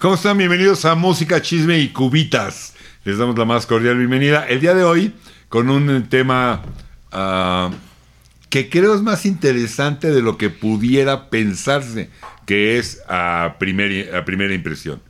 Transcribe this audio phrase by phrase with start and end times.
[0.00, 0.38] ¿Cómo están?
[0.38, 2.72] Bienvenidos a Música, Chisme y Cubitas.
[3.04, 4.46] Les damos la más cordial bienvenida.
[4.48, 5.12] El día de hoy
[5.50, 6.62] con un tema
[7.12, 7.70] ah,
[8.48, 12.08] que creo es más interesante de lo que pudiera pensarse,
[12.46, 15.02] que es a, a primera impresión.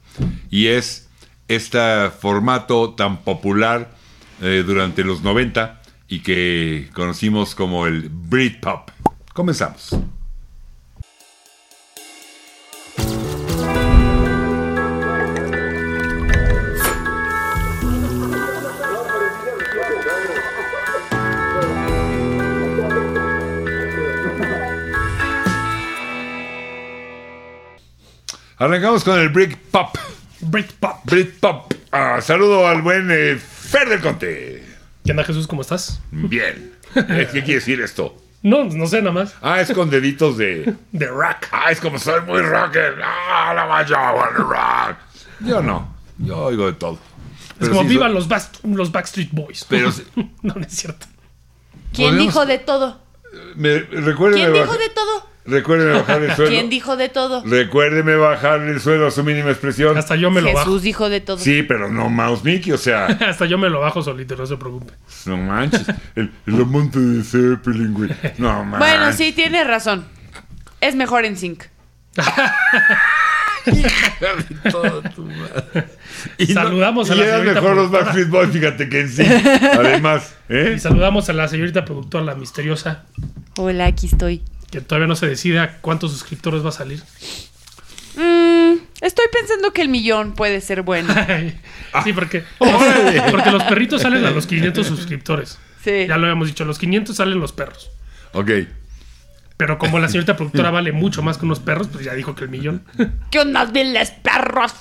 [0.50, 1.08] Y es
[1.46, 3.92] este formato tan popular
[4.42, 8.90] eh, durante los 90 y que conocimos como el Britpop.
[9.34, 9.96] Comenzamos.
[28.60, 29.96] Arrancamos con el Britpop.
[30.42, 31.04] Britpop.
[31.04, 31.72] Britpop.
[31.92, 34.62] Ah, saludo al buen eh, Fer del Conte.
[35.02, 35.46] ¿Qué onda, Jesús?
[35.46, 36.00] ¿Cómo estás?
[36.10, 36.74] Bien.
[36.94, 38.14] Eh, ¿Qué quiere decir esto?
[38.42, 39.34] No, no sé nada más.
[39.40, 40.74] Ah, es con deditos de.
[40.96, 41.46] The Rock.
[41.52, 42.96] Ah, es como soy muy rocker.
[43.02, 44.96] Ah, la vaya, rock.
[45.40, 45.94] Yo no.
[46.18, 46.94] Yo oigo de todo.
[46.94, 49.64] Es Pero como sí vivan los, Bast- los Backstreet Boys.
[49.68, 50.04] Pero sí-
[50.42, 51.06] no, no es cierto.
[51.94, 53.00] ¿Quién Podemos- dijo de todo?
[53.56, 55.29] me, recuérdeme, ¿Quién dijo de todo?
[55.44, 56.50] Recuérdeme bajar el suelo.
[56.50, 57.42] ¿Quién dijo de todo?
[57.44, 59.96] Recuérdeme bajar el suelo a su mínima expresión.
[59.96, 60.66] Hasta yo me lo bajo.
[60.66, 61.38] Jesús dijo de todo.
[61.38, 64.56] Sí, pero no Mouse Mickey, o sea, Hasta yo me lo bajo solito, no se
[64.56, 64.92] preocupe.
[65.26, 65.86] no manches.
[66.14, 68.10] El, el amante de Zeppelin, güey.
[68.38, 68.78] No manches.
[68.78, 70.04] Bueno, sí, tienes razón.
[70.80, 71.64] Es mejor en sync.
[76.38, 78.02] Y Saludamos a y la eran señorita mejor los productora.
[78.04, 79.22] Backstreet Boys, fíjate que en sí.
[79.72, 80.74] Además, ¿eh?
[80.76, 83.04] Y saludamos a la señorita productora, la misteriosa,
[83.56, 84.42] Hola, aquí estoy.
[84.70, 87.02] Que todavía no se decide a cuántos suscriptores va a salir.
[88.16, 91.12] Mm, estoy pensando que el millón puede ser bueno.
[92.04, 95.58] sí, porque, porque los perritos salen a los 500 suscriptores.
[95.82, 96.06] Sí.
[96.08, 97.90] Ya lo habíamos dicho, a los 500 salen los perros.
[98.32, 98.50] Ok.
[99.56, 102.44] Pero como la señorita productora vale mucho más que unos perros, pues ya dijo que
[102.44, 102.82] el millón.
[103.30, 104.72] ¿Qué onda, les perros?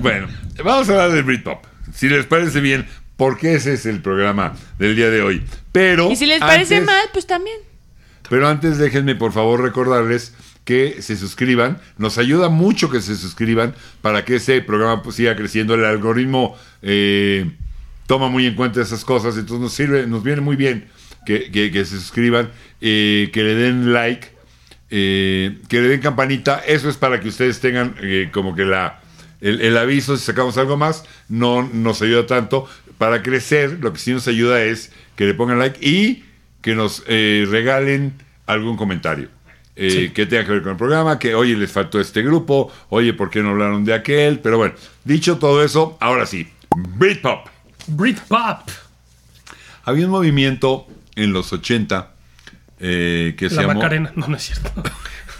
[0.00, 0.28] Bueno,
[0.62, 1.64] vamos a hablar del Britpop.
[1.94, 5.44] Si les parece bien, porque ese es el programa del día de hoy.
[5.72, 6.10] Pero.
[6.10, 7.56] Y si les parece antes- mal, pues también.
[8.28, 10.34] Pero antes déjenme por favor recordarles
[10.64, 11.78] que se suscriban.
[11.96, 15.74] Nos ayuda mucho que se suscriban para que ese programa pues, siga creciendo.
[15.74, 17.50] El algoritmo eh,
[18.06, 19.36] toma muy en cuenta esas cosas.
[19.36, 20.86] Entonces nos sirve, nos viene muy bien
[21.24, 22.50] que, que- se suscriban,
[22.80, 24.28] eh, que le den like,
[24.90, 26.58] eh, que le den campanita.
[26.66, 27.94] Eso es para que ustedes tengan
[28.32, 29.00] como que la
[29.40, 31.04] el, el aviso si sacamos algo más.
[31.28, 32.68] No nos ayuda tanto.
[32.98, 36.24] Para crecer, lo que sí nos ayuda es que le pongan like y
[36.60, 38.14] que nos eh, regalen
[38.46, 39.28] algún comentario.
[39.76, 40.10] eh, Sí.
[40.10, 43.30] que tenga que ver con el programa, que oye, les faltó este grupo, oye, ¿por
[43.30, 44.40] qué no hablaron de aquel?
[44.40, 44.74] Pero bueno,
[45.04, 47.46] dicho todo eso, ahora sí, Britpop.
[47.86, 48.68] Britpop.
[49.84, 52.10] Había un movimiento en los 80
[52.80, 53.74] eh, que se La llamó...
[53.74, 54.12] Macarena.
[54.16, 54.70] No, no es cierto.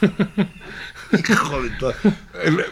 [1.12, 1.95] Hijo de toda-
[2.45, 2.65] El-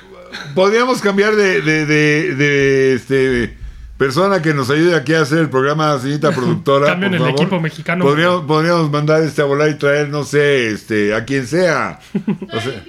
[0.55, 3.57] Podríamos cambiar de, de, de- de, este,
[3.97, 6.87] persona que nos ayude aquí a hacer el programa, señorita productora.
[6.87, 7.41] Cambien por el favor.
[7.41, 8.05] equipo mexicano.
[8.05, 12.01] Podríamos, podríamos mandar este a volar y traer, no sé, este, a quien sea.
[12.53, 12.85] O sea,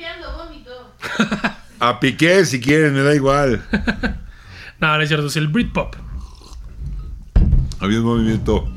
[1.80, 3.64] a Piqué, si quieren, me da igual.
[4.80, 5.26] No, no es cierto.
[5.26, 5.96] Es el Britpop.
[7.80, 8.70] Había un movimiento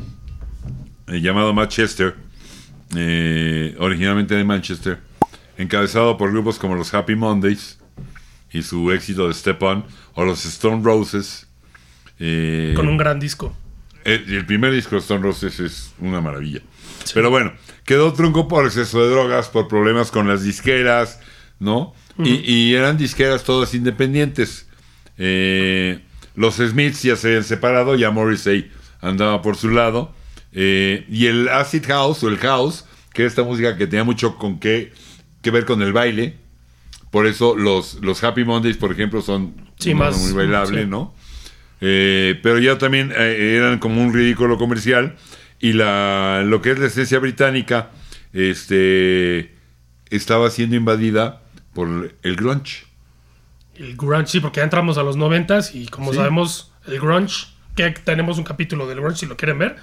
[1.09, 2.17] eh, llamado Manchester,
[2.97, 4.99] eh, originalmente de Manchester,
[5.59, 7.79] encabezado por grupos como los Happy Mondays
[8.51, 11.50] y su éxito de Step On, o los Stone Roses.
[12.21, 13.53] Eh, Con un gran disco.
[14.05, 16.61] el, el primer disco de Stone Roses es una maravilla.
[17.15, 17.53] Pero bueno,
[17.85, 21.19] quedó trunco por exceso de drogas, por problemas con las disqueras,
[21.59, 21.95] ¿no?
[22.23, 24.67] y, y eran disqueras todas independientes.
[25.17, 26.01] Eh,
[26.35, 28.71] los Smiths ya se habían separado, ya Morrissey
[29.01, 30.15] andaba por su lado.
[30.53, 34.37] eh, y el Acid House, o el House, que era esta música que tenía mucho
[34.37, 34.93] con qué
[35.43, 36.37] que ver con el baile.
[37.11, 40.89] Por eso los, los Happy Mondays, por ejemplo, son Sí, no, más- muy bailable, sí.
[40.89, 41.15] ¿no?
[41.81, 45.17] Eh, pero ya también eh, eran como un ridículo comercial
[45.61, 47.91] y la lo que es la esencia británica
[48.33, 49.55] este
[50.11, 51.41] estaba siendo invadida
[51.73, 52.85] por el grunge.
[53.77, 56.17] El grunge, sí, porque ya entramos a los noventas y como Sí.
[56.19, 57.47] sabemos, el grunge,
[57.77, 59.77] que tenemos un capítulo del grunge si lo quieren ver,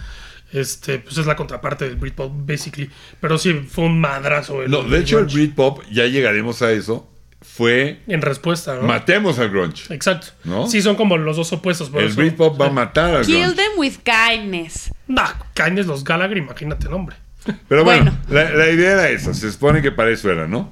[0.52, 2.90] este, pues es la contraparte del Britpop, basically.
[3.22, 4.62] Pero sí, fue un madrazo.
[4.62, 5.38] El, No, de hecho el grunge.
[5.46, 7.10] Britpop, ya llegaremos a eso,
[7.54, 8.84] fue En respuesta, ¿no?
[8.84, 9.94] matemos al grunge.
[9.94, 10.28] Exacto.
[10.44, 10.68] ¿No?
[10.68, 11.90] Sí, son como los dos opuestos.
[11.90, 13.56] Por El eso- Britpop va a matar al Kill grunge.
[13.56, 14.92] them with kindness.
[15.08, 17.16] Nah, Kanye los Gallagher, imagínate, nombre.
[17.68, 18.50] Pero bueno, Bueno.
[18.52, 20.72] La, la idea era esa, se supone que para eso era, ¿no?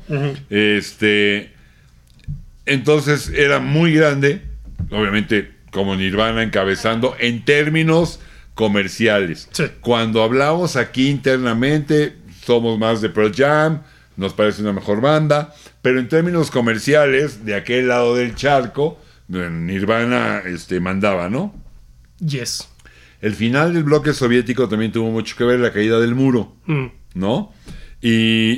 [0.49, 1.53] Este.
[2.65, 4.41] Entonces era muy grande,
[4.89, 8.19] obviamente, como Nirvana encabezando en términos
[8.55, 9.47] comerciales.
[9.51, 9.65] Sí.
[9.81, 13.81] Cuando hablamos aquí internamente, somos más de Pearl Jam,
[14.17, 15.53] nos parece una mejor banda,
[15.85, 21.53] pero en términos comerciales, de aquel lado del charco, Nirvana este, mandaba, ¿no?
[22.19, 22.67] Yes.
[23.21, 26.85] El final del bloque soviético también tuvo mucho que ver, la caída del muro, Mm.
[27.13, 27.53] ¿no?
[28.01, 28.09] Y,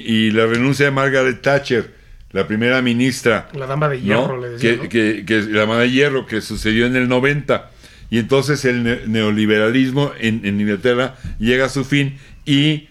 [0.05, 1.93] y la renuncia de Margaret Thatcher,
[2.31, 4.03] la primera ministra, La dama de ¿no?
[4.03, 4.77] hierro, le decía.
[4.77, 4.89] que, ¿no?
[4.89, 7.71] que- que la mano de hierro que sucedió en el 90.
[8.09, 12.86] Y entonces el ne- neoliberalismo en, en Inglaterra llega a su fin y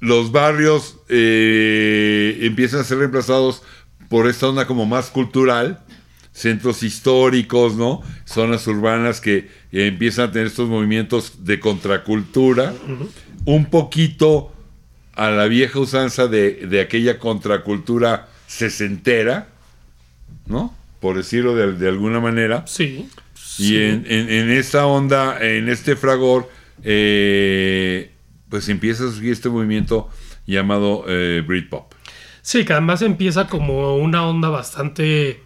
[0.00, 3.62] los barrios eh, empiezan a ser reemplazados
[4.08, 5.84] por esta onda como más cultural,
[6.32, 8.02] centros históricos, ¿no?
[8.24, 12.74] Zonas urbanas que empiezan a tener estos movimientos de contracultura,
[13.44, 14.52] un poquito
[15.14, 19.48] a la vieja usanza de, de aquella contracultura sesentera,
[20.46, 20.74] ¿no?
[20.98, 22.64] Por decirlo de, de alguna manera.
[22.66, 23.08] Sí.
[23.58, 23.76] Y sí.
[23.76, 26.48] en, en, en esta onda, en este fragor,
[26.82, 28.09] eh,
[28.50, 30.08] pues empieza a surgir este movimiento
[30.46, 31.92] llamado eh, Britpop.
[32.42, 35.42] Sí, que además empieza como una onda bastante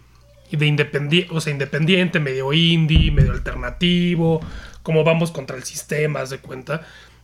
[0.51, 4.41] de independiente, o sea, independiente, medio indie, medio alternativo,
[4.83, 6.81] como vamos contra el sistema, haz de cuenta.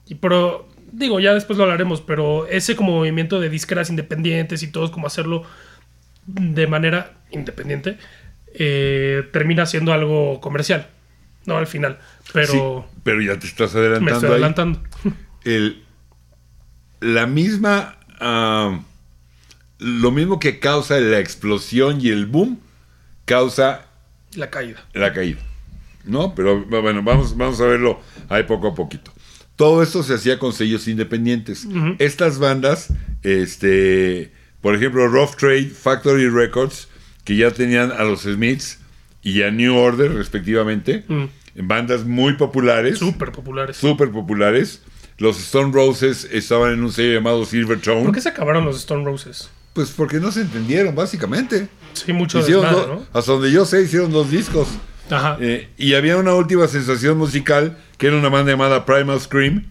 [0.08, 4.72] Y pero, digo, ya después lo hablaremos, pero ese como movimiento de disqueras independientes y
[4.72, 5.44] todos como hacerlo
[6.26, 7.98] de manera independiente,
[8.54, 10.88] eh, termina siendo algo comercial,
[11.46, 11.58] ¿no?
[11.58, 12.00] Al final.
[12.34, 14.14] Pero Sí, pero ya te estás me adelantando.
[14.14, 14.91] estoy ahí.
[15.44, 15.84] El-
[17.00, 17.98] la misma.
[18.20, 18.80] ah,
[19.80, 22.60] lo mismo que causa la explosión y el boom,
[23.26, 23.86] causa
[24.36, 24.86] La caída.
[24.94, 25.40] la caída.
[26.06, 26.36] ¿No?
[26.36, 28.00] Pero bueno, vamos, vamos a verlo
[28.30, 29.12] ahí poco a poquito.
[29.56, 31.68] Todo esto se hacía con sellos independientes.
[32.00, 32.94] Estas bandas,
[33.24, 36.88] este, por ejemplo, Rough Trade, Factory Records,
[37.24, 38.80] que ya tenían a los Smiths
[39.24, 41.26] y a New Order, respectivamente, Mm.
[41.68, 43.78] bandas muy populares, Súper populares.
[43.78, 44.82] súper populares.
[45.22, 48.04] Los Stone Roses estaban en un sello llamado Silvertone.
[48.06, 49.50] ¿Por qué se acabaron los Stone Roses?
[49.74, 51.68] Pues porque no se entendieron, básicamente.
[51.94, 53.06] Sí, mucho desmadre, do- ¿no?
[53.14, 54.68] Hasta donde yo sé, hicieron dos discos.
[55.12, 55.38] Ajá.
[55.40, 59.66] Eh, y había una última sensación musical, que era una banda llamada Primal Scream,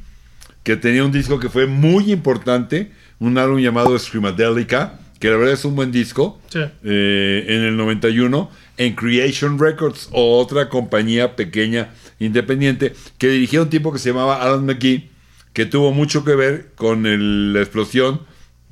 [0.63, 5.55] que tenía un disco que fue muy importante, un álbum llamado Screamadelica, que la verdad
[5.55, 6.61] es un buen disco, Sí.
[6.85, 13.93] eh, en el 91, en Creation Records, otra compañía pequeña, independiente, que dirigía un tipo
[13.93, 15.11] que se llamaba Alan McGee,
[15.53, 18.23] que tuvo mucho que ver con el- la explosión,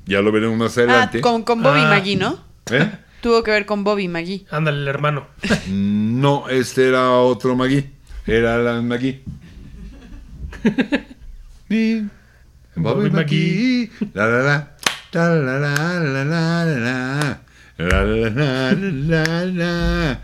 [0.07, 1.21] ya lo veremos más Ah, adelante.
[1.21, 1.89] con, con Bobby Ah.
[1.91, 2.39] Magui, ¿no?
[2.71, 2.91] ¿Eh?
[3.21, 4.47] Tuvo que ver con Bobby Magui.
[4.51, 5.27] Ándale, el hermano.
[5.69, 7.85] No, este era otro Magui.
[8.27, 9.23] Era Alan Magui.
[11.69, 12.07] Bobby
[12.77, 13.91] Bobby Magui.
[14.15, 14.77] La la la.
[15.11, 17.41] Ta, la, la, la, la, la, la.
[17.79, 20.21] La, la, la, la, la, la.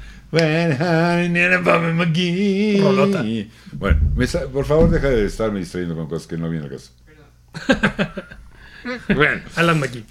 [2.80, 3.24] Rolota.
[3.72, 4.00] Bueno,
[4.52, 6.92] por favor deja de estarme distrayendo con cosas que no vienen al caso.
[9.14, 10.04] bueno, Alan McGee.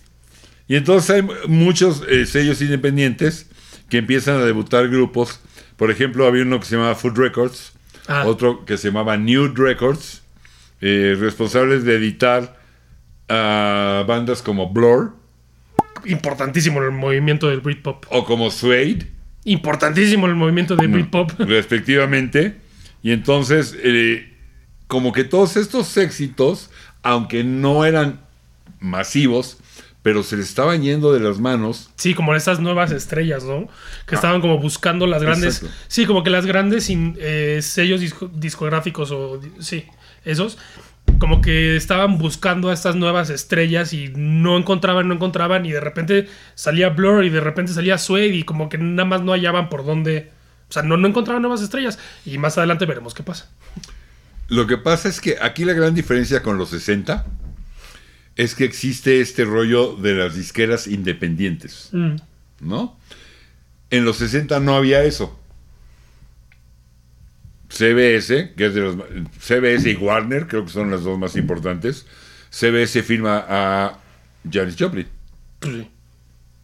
[0.68, 3.48] y entonces hay muchos eh, sellos independientes
[3.90, 5.40] que empiezan a debutar grupos.
[5.78, 7.74] Por ejemplo, había uno que se llamaba Food Records,
[8.08, 8.24] Ah.
[8.26, 10.24] otro que se llamaba Nude Records,
[10.82, 12.58] eh, responsables de editar
[13.30, 15.14] a bandas como Blur
[16.06, 18.06] Importantísimo en el movimiento del Britpop.
[18.10, 19.08] o como Suede,
[19.46, 21.32] Importantísimo el movimiento del Britpop.
[21.40, 22.58] respectivamente.
[23.02, 24.32] Y entonces, eh,
[24.88, 26.70] como que todos estos éxitos,
[27.02, 28.22] aunque no eran
[28.80, 29.58] masivos,
[30.02, 33.68] pero se les estaban yendo de las manos Sí, como esas nuevas estrellas, ¿no?
[34.06, 35.58] Que estaban como buscando las grandes.
[35.58, 35.76] Exacto.
[35.88, 39.40] Sí, como que las grandes eh, sellos disco- discográficos o.
[39.60, 39.86] Sí,
[40.26, 40.58] esos.
[41.20, 45.66] Como que estaban buscando a estas nuevas estrellas y no encontraban, no encontraban.
[45.66, 49.22] Y de repente salía Blur y de repente salía Suede y como que nada más
[49.22, 50.32] no hallaban por dónde.
[50.70, 52.00] O sea, no, no encontraban nuevas estrellas.
[52.26, 53.50] Y más adelante veremos qué pasa.
[54.50, 57.26] Lo que pasa es que aquí la gran diferencia con los 60
[58.36, 62.16] es que existe este rollo de las disqueras independientes, Mm.
[62.62, 62.98] ¿no?
[63.92, 65.40] En los 60 no había eso.
[67.78, 68.96] CBS, que es de los
[69.40, 72.06] CBS y Warner, creo que son las dos más importantes.
[72.52, 74.00] CBS firma a
[74.50, 75.08] Janis Joplin,
[75.60, 75.90] Pues sí.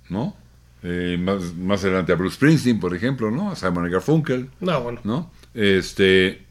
[0.10, 0.36] ¿no?
[0.84, 3.52] Eh, más, más adelante a Bruce Springsteen, por ejemplo, ¿no?
[3.52, 4.50] A Simon Garfunkel.
[4.60, 5.02] No, bueno.
[5.04, 5.32] ¿no?
[5.54, 6.44] Este,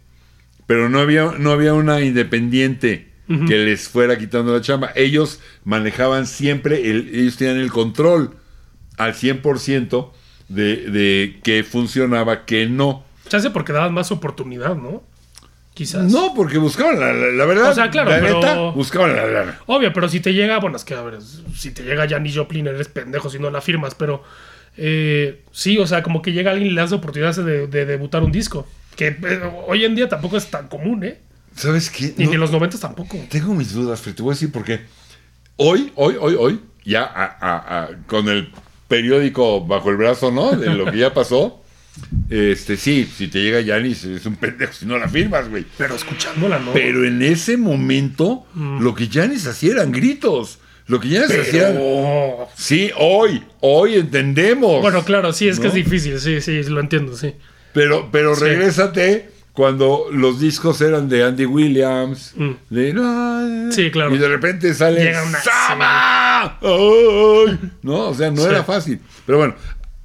[0.67, 3.07] pero no había, no había una independiente
[3.47, 4.91] que les fuera quitando la chamba.
[4.97, 8.35] Ellos manejaban siempre, el- ellos tenían el control
[8.97, 10.13] al 100%
[10.49, 13.05] de, de qué funcionaba, qué no.
[13.29, 15.03] Chance porque daban más oportunidad, ¿no?
[15.75, 16.11] Quizás.
[16.11, 17.71] No, porque buscaban la, la- la verdad.
[17.71, 19.61] O sea, claro, la pero- neta, buscaban la lana.
[19.67, 21.19] Obvio, pero si te llega, bueno, es que a ver,
[21.57, 24.23] si te llega Janis Joplin, eres pendejo si no la firmas, pero
[24.77, 27.87] eh, sí, o sea, como que llega alguien y le das la oportunidad de, de
[27.87, 28.67] debutar un disco.
[28.97, 31.19] Que eh, hoy en día tampoco es tan común, ¿eh?
[31.55, 32.13] ¿Sabes qué?
[32.19, 33.17] Y No- en los 90 tampoco.
[33.31, 34.81] Tengo mis dudas, pero te voy a decir por qué.
[35.57, 38.51] Hoy, hoy, hoy, hoy, ya a- a- a- con el
[38.89, 40.53] periódico bajo el brazo, ¿no?
[40.53, 41.63] De lo que ya pasó.
[42.31, 45.65] Este, sí, si te llega Yanis es un pendejo si no la firmas, güey.
[45.77, 46.73] Pero escuchándola, ¿no?
[46.73, 50.59] Pero en ese momento, lo que Yanis hacía eran gritos.
[50.87, 51.75] Lo que Yanis hacía.
[52.57, 54.81] Sí, hoy, hoy entendemos.
[54.81, 57.35] Bueno, claro, sí, es que es difícil, sí, sí, lo entiendo, sí.
[57.75, 58.45] Pero, pero Sí.
[58.45, 62.33] regrésate cuando los discos eran de Andy Williams.
[62.71, 63.73] de- Mm.
[63.73, 64.15] Sí, claro.
[64.15, 66.59] Y de repente sale Llega una- ¡Sama!
[66.63, 67.59] ¡Ay!
[67.83, 68.49] No, o sea, no Sí.
[68.49, 69.01] era fácil.
[69.27, 69.55] Pero bueno,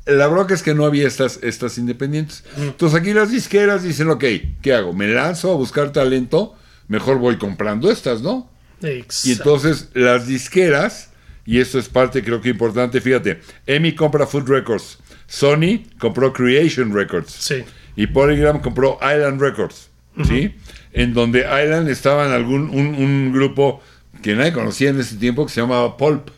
[0.06, 2.44] la bronca es que no había estas, estas independientes.
[2.58, 4.24] Entonces aquí las disqueras dicen, ok,
[4.62, 4.94] ¿qué hago?
[4.94, 6.56] ¿Me lanzo a buscar talento?
[6.88, 8.50] Mejor voy comprando estas, ¿no?
[8.82, 9.30] Exacto.
[9.30, 11.10] Y entonces las disqueras,
[11.46, 16.94] y esto es parte creo que importante, fíjate, EMI compra Food Records, Sony compró Creation
[16.94, 17.64] Records Sí.
[17.96, 19.90] y Polygram compró Island Records,
[20.28, 20.54] ¿sí?
[20.92, 23.82] En donde Island estaba en algún un, un grupo
[24.22, 26.30] que nadie conocía en ese tiempo que se llamaba Pulp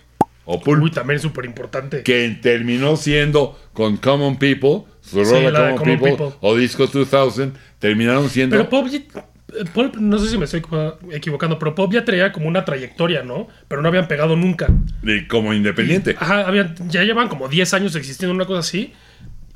[0.45, 2.03] o Pulp, Uy, también súper importante.
[2.03, 6.37] que terminó siendo con Common People, su Sí, rola la de Common, Common People, People.
[6.41, 8.55] o Disco 2000, terminaron siendo...
[8.57, 9.25] Pero Pop, ya-
[9.73, 13.23] Pulp, no sé si me estoy equivo- equivocando, pero Pop ya traía como una trayectoria,
[13.23, 13.47] ¿no?
[13.67, 14.67] Pero no habían pegado nunca.
[15.01, 16.15] de- como independiente.
[16.19, 18.93] Ajá, habían, ya llevan como 10 años existiendo una cosa así.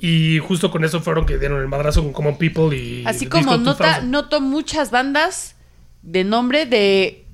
[0.01, 3.03] Y justo con eso fueron que dieron el madrazo con Common People y.
[3.05, 4.11] Así Disco como nota, 2000.
[4.11, 5.55] noto muchas bandas
[6.03, 7.25] de nombre de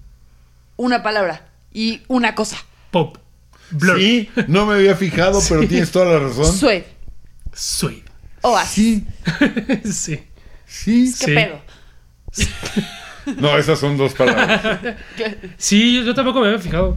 [0.76, 2.58] una palabra y una cosa.
[2.90, 3.18] Pop.
[3.72, 3.98] Blur.
[4.00, 6.54] Sí, no me había fijado, pero tienes toda la razón.
[6.56, 6.86] Suede.
[7.54, 8.04] Sweet.
[8.42, 9.02] Oasis.
[9.84, 10.24] Sí, sí.
[10.66, 11.16] sí.
[11.20, 11.34] ¿Qué Sí.
[11.36, 11.62] pedo?
[13.38, 14.62] No, esas son dos palabras.
[15.58, 16.96] Sí, yo tampoco me había fijado.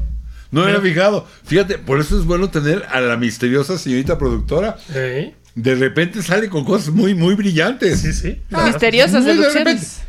[0.50, 1.26] No me había fijado.
[1.44, 4.76] Fíjate, por eso es bueno tener a la misteriosa señorita productora.
[4.94, 5.34] ¿Eh?
[5.54, 8.00] De repente sale con cosas muy, muy brillantes.
[8.00, 8.42] Sí, sí.
[8.50, 10.00] Misteriosas muy de deducciones.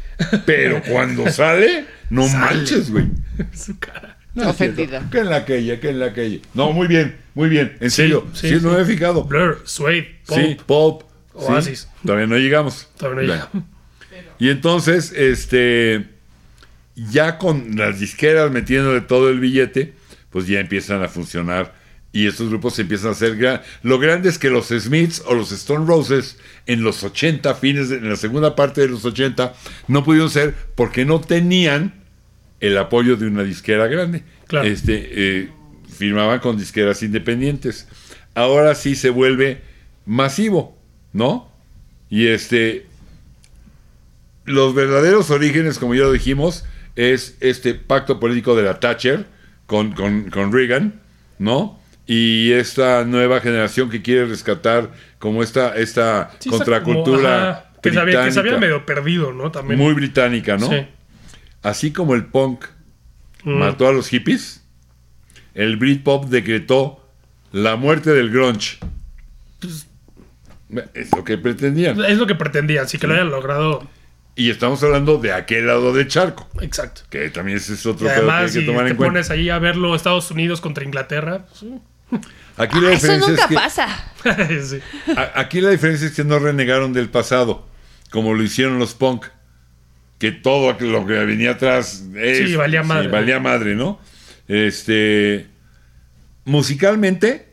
[0.46, 2.38] Pero cuando sale, no Sale.
[2.58, 3.06] manches, güey.
[3.54, 4.18] Su cara.
[4.36, 5.10] No, Ofendida.
[5.10, 6.42] Que en la calle, que en la calle.
[6.54, 7.76] No, muy bien, muy bien.
[7.80, 8.66] En serio, sí, sí, no sí.
[8.68, 9.24] me había fijado.
[9.24, 10.38] Blur, Suede, Pop.
[10.38, 11.02] Sí, Pulp.
[11.02, 11.52] sí.
[11.52, 11.90] Oasis.
[12.06, 12.88] Todavía no llegamos.
[12.98, 13.50] Todavía no Bueno.
[13.52, 13.80] llegamos.
[14.40, 16.06] Y entonces, este,
[16.96, 19.94] ya con las disqueras metiéndole todo el billete,
[20.30, 21.74] pues ya empiezan a funcionar
[22.12, 23.62] y estos grupos se empiezan a hacer gran.
[23.84, 27.98] Lo grande es que los Smiths o los Stone Roses en los 80, fines de,
[27.98, 29.54] en la segunda parte de los 80,
[29.88, 31.99] no pudieron ser porque no tenían
[32.60, 34.24] el apoyo de una disquera grande.
[34.48, 34.68] Claro.
[34.68, 35.50] Este, eh,
[36.00, 37.88] firmaban con disqueras independientes.
[38.36, 39.62] Ahora sí se vuelve
[40.06, 40.78] masivo,
[41.14, 41.52] ¿no?
[42.10, 42.88] Y este,
[44.46, 49.26] los verdaderos orígenes, como ya lo dijimos, es este pacto político de la Thatcher
[49.66, 51.00] con, con, con Reagan,
[51.38, 51.80] ¿no?
[52.08, 54.90] Y esta nueva generación que quiere rescatar
[55.20, 59.32] como esta, esta Sí, contracultura como, ajá, que, se había, que se había medio perdido,
[59.32, 59.52] ¿no?
[59.52, 59.80] También.
[59.80, 60.70] muy británica, ¿no?
[60.70, 60.88] Sí.
[61.64, 62.66] Así como el punk
[63.44, 63.58] Mm.
[63.58, 64.64] mató a los hippies,
[65.54, 67.08] el Britpop decretó
[67.54, 68.78] la muerte del grunge.
[69.62, 69.88] Pues,
[70.94, 72.00] Es lo que pretendían.
[72.04, 73.88] Es lo que pretendían, sí que lo hayan logrado.
[74.36, 77.02] Y estamos hablando de aquel lado del charco, Exacto.
[77.10, 79.14] que también ese es Y otro pedo que hay que si tomar te en cuenta.
[79.14, 81.72] pones ahí a verlo Estados Unidos contra Inglaterra, pues,
[82.58, 83.88] Aquí la Ah, Eso nunca es que, pasa.
[84.68, 84.80] sí.
[85.16, 87.68] a- aquí la diferencia es que no renegaron del pasado,
[88.12, 89.26] como lo hicieron los punk,
[90.20, 93.08] que todo lo que venía atrás es- Sí, valía madre.
[93.08, 94.00] valía madre, ¿no?
[94.48, 95.48] Este,
[96.46, 97.48] musicalmente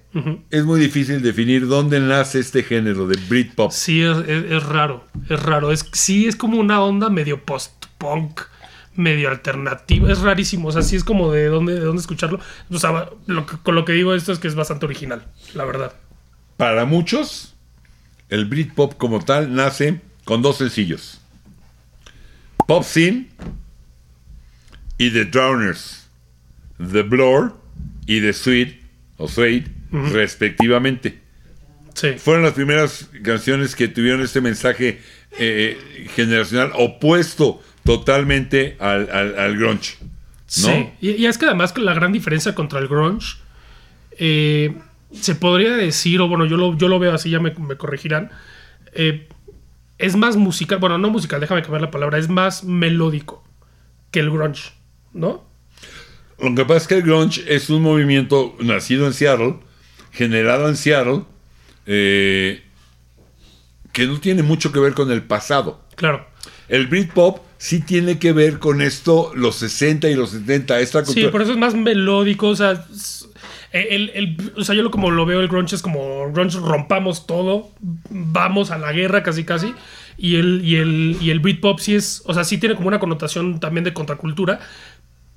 [0.50, 3.70] es muy difícil definir dónde nace este género de Britpop.
[3.70, 5.04] Sí, es, es- es raro.
[5.28, 5.70] Es raro.
[5.72, 8.40] Es, sí, es como una onda medio post-punk,
[8.94, 10.10] medio alternativa.
[10.10, 10.68] Es rarísimo.
[10.68, 12.40] O sea, sí es como de dónde, de dónde escucharlo.
[12.70, 15.22] O sea, lo que- con lo que digo esto es que es bastante original,
[15.54, 15.92] la verdad.
[16.56, 17.54] Para muchos,
[18.30, 21.20] el Britpop como tal nace con dos sencillos.
[22.66, 23.28] Pop Scene
[24.98, 26.08] y The Drowners.
[26.78, 27.56] The Blur
[28.06, 28.80] y The Sweet
[29.16, 31.20] o Suede, respectivamente.
[31.94, 32.12] Sí.
[32.18, 35.00] Fueron las primeras canciones que tuvieron este mensaje
[35.38, 39.96] eh, generacional opuesto totalmente al, al, al grunge.
[40.02, 40.08] ¿no?
[40.46, 43.38] Sí, y, y es que además la gran diferencia contra el grunge,
[44.18, 44.74] eh,
[45.12, 48.30] se podría decir, o bueno, yo lo, yo lo veo así, ya me, me corregirán,
[48.92, 49.28] eh,
[49.98, 53.44] es más musical, bueno, no musical, déjame cambiar la palabra, es más melódico
[54.10, 54.72] que el grunge,
[55.12, 55.44] ¿no?
[56.38, 59.56] Lo que pasa es que el grunge es un movimiento nacido en Seattle,
[60.12, 61.22] generado en Seattle,
[61.86, 62.62] eh,
[63.92, 65.80] que no tiene mucho que ver con el pasado.
[65.94, 66.26] Claro.
[66.68, 71.06] El Britpop sí tiene que ver con esto, los 60 y los 70, esta Sí,
[71.06, 71.30] cultura.
[71.32, 73.28] por eso es más melódico, o sea, es-
[73.72, 77.26] el, el- o sea, yo lo como lo veo el grunge es como grunge rompamos
[77.26, 77.70] todo,
[78.10, 79.74] vamos a la guerra casi casi,
[80.18, 82.98] y el, y el, y el Britpop sí es, o sea, sí tiene como una
[82.98, 84.60] connotación también de contracultura,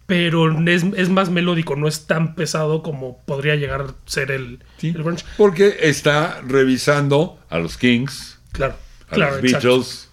[0.06, 4.60] pero es, es más melódico, no es tan pesado como podría llegar a ser el,
[4.78, 4.88] Sí.
[4.90, 5.24] el grunge.
[5.38, 8.76] Porque está revisando a los Kings, Claro,
[9.10, 9.68] a claro, los exacto.
[9.68, 10.10] Beatles,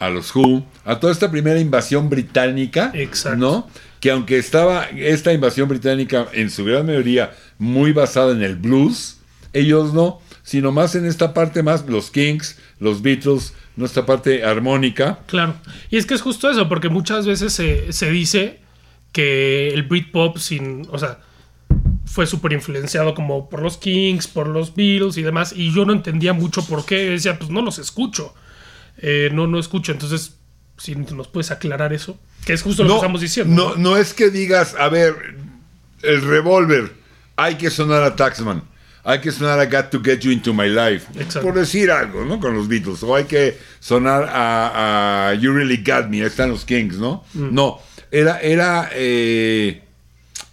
[0.00, 3.38] a los Who, a toda esta primera invasión británica, Exacto.
[3.38, 3.68] ¿no?
[4.00, 9.18] Que aunque estaba esta invasión británica en su gran mayoría muy basada en el blues,
[9.52, 15.20] ellos no, sino más en esta parte más los Kings, los Beatles, nuestra parte armónica.
[15.26, 15.54] Claro.
[15.90, 18.60] Y es que es justo eso, porque muchas veces se, se dice
[19.12, 20.86] que el Britpop sin.
[20.90, 21.20] O sea,
[22.04, 25.52] fue súper influenciado como por los Kings, por los Beatles y demás.
[25.54, 27.10] Y yo no entendía mucho por qué.
[27.10, 28.34] Decía, pues no los escucho.
[28.98, 29.92] Eh, no, no escucho.
[29.92, 30.36] Entonces,
[30.80, 32.18] si nos puedes aclarar eso.
[32.44, 33.54] Que es justo lo que estamos diciendo.
[33.54, 35.14] No, no es que digas, a ver,
[36.02, 36.92] el revólver,
[37.36, 38.62] hay que sonar a Taxman,
[39.04, 41.42] hay que sonar a Got to Get You Into My Life, Exacto.
[41.42, 42.40] por decir algo, ¿no?
[42.40, 46.50] Con los Beatles, o hay que sonar a, a You Really Got Me, ahí están
[46.50, 47.24] los Kings, ¿no?
[47.34, 47.54] Mm.
[47.54, 49.82] No, era, era eh,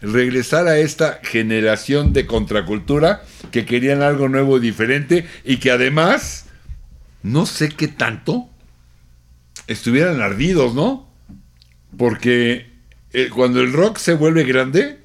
[0.01, 6.47] regresar a esta generación de contracultura que querían algo nuevo y diferente y que además,
[7.23, 8.49] no sé qué tanto,
[9.67, 11.07] estuvieran ardidos, ¿no?
[11.97, 12.67] Porque
[13.13, 14.99] eh, cuando el rock se vuelve grande,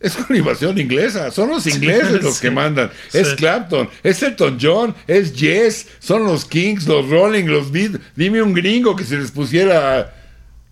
[0.00, 1.30] es con invasión inglesa.
[1.30, 2.42] Son los ingleses los sí.
[2.42, 2.90] que mandan.
[3.08, 3.18] Sí.
[3.18, 8.00] Es Clapton, es Elton John, es Yes, son los Kings, los Rolling, los Beatles.
[8.16, 10.16] Dime un gringo que se les pusiera.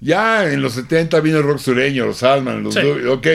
[0.00, 2.76] Ya en los 70 vino el rock sureño, los Alman, los.
[2.76, 3.26] Ok,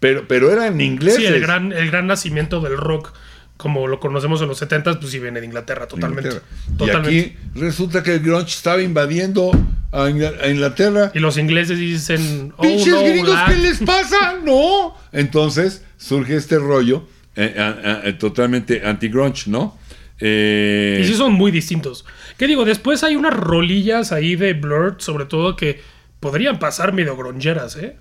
[0.00, 1.20] pero, pero eran ingleses.
[1.20, 3.12] Sí, el gran, el gran nacimiento del rock,
[3.56, 6.28] como lo conocemos en los 70 pues sí viene de Inglaterra, totalmente.
[6.28, 6.46] Inglaterra.
[6.76, 7.12] Totalmente.
[7.16, 9.50] Y aquí resulta que el grunge estaba invadiendo
[9.92, 11.10] a Ingl- a Inglaterra.
[11.14, 13.48] Y los ingleses dicen, oh, ¡Pinches no, gringos, lad".
[13.48, 14.34] qué les pasa!
[14.44, 14.94] ¡No!
[15.12, 19.78] Entonces surge este rollo eh, eh, eh, totalmente anti-grunge, ¿no?
[20.20, 22.04] Eh, Y sí son muy distintos.
[22.38, 22.64] ¿Qué digo?
[22.64, 25.80] Después hay unas rolillas ahí de Blur, sobre todo, que
[26.20, 27.96] podrían pasar medio groncheras, ¿eh?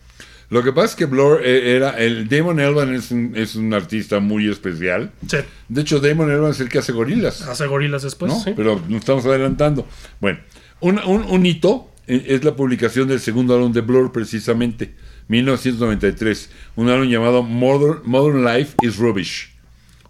[0.49, 1.91] Lo que pasa es que Blur eh, era.
[1.91, 5.11] El Damon Elban es un, es un artista muy especial.
[5.27, 5.37] Sí,
[5.69, 7.41] De hecho, Damon Elban es el que hace gorilas.
[7.41, 8.39] hace gorilas después, ¿no?
[8.39, 8.53] sí.
[8.55, 9.87] Pero nos estamos adelantando.
[10.21, 10.39] Bueno,
[10.81, 14.93] un, un- un hito eh, es la publicación del segundo álbum de Blur, precisamente,
[15.29, 16.49] 1993.
[16.75, 19.51] Un álbum llamado Modern, Modern Life is Rubbish.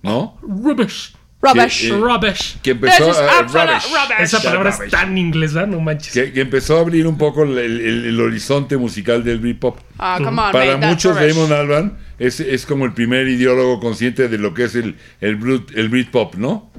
[0.04, 0.38] ¿No?
[0.42, 1.16] Rubbish.
[1.54, 1.86] Rubbish.
[1.86, 2.58] eh, Rubbish.
[2.62, 3.84] Que empezó This is a- absolute rubbish.
[3.90, 4.20] rubbish.
[4.24, 6.14] Esa palabra es tan inglesa, no manches.
[6.14, 9.78] que, que empezó a abrir un poco el, el- el horizonte musical del Britpop.
[10.00, 11.16] Ah, come on, Para mate, muchos.
[11.16, 15.40] Damon Albarn es, es como el primer ideólogo consciente de lo que es el, el,
[15.40, 16.72] Brit- el Britpop, ¿no?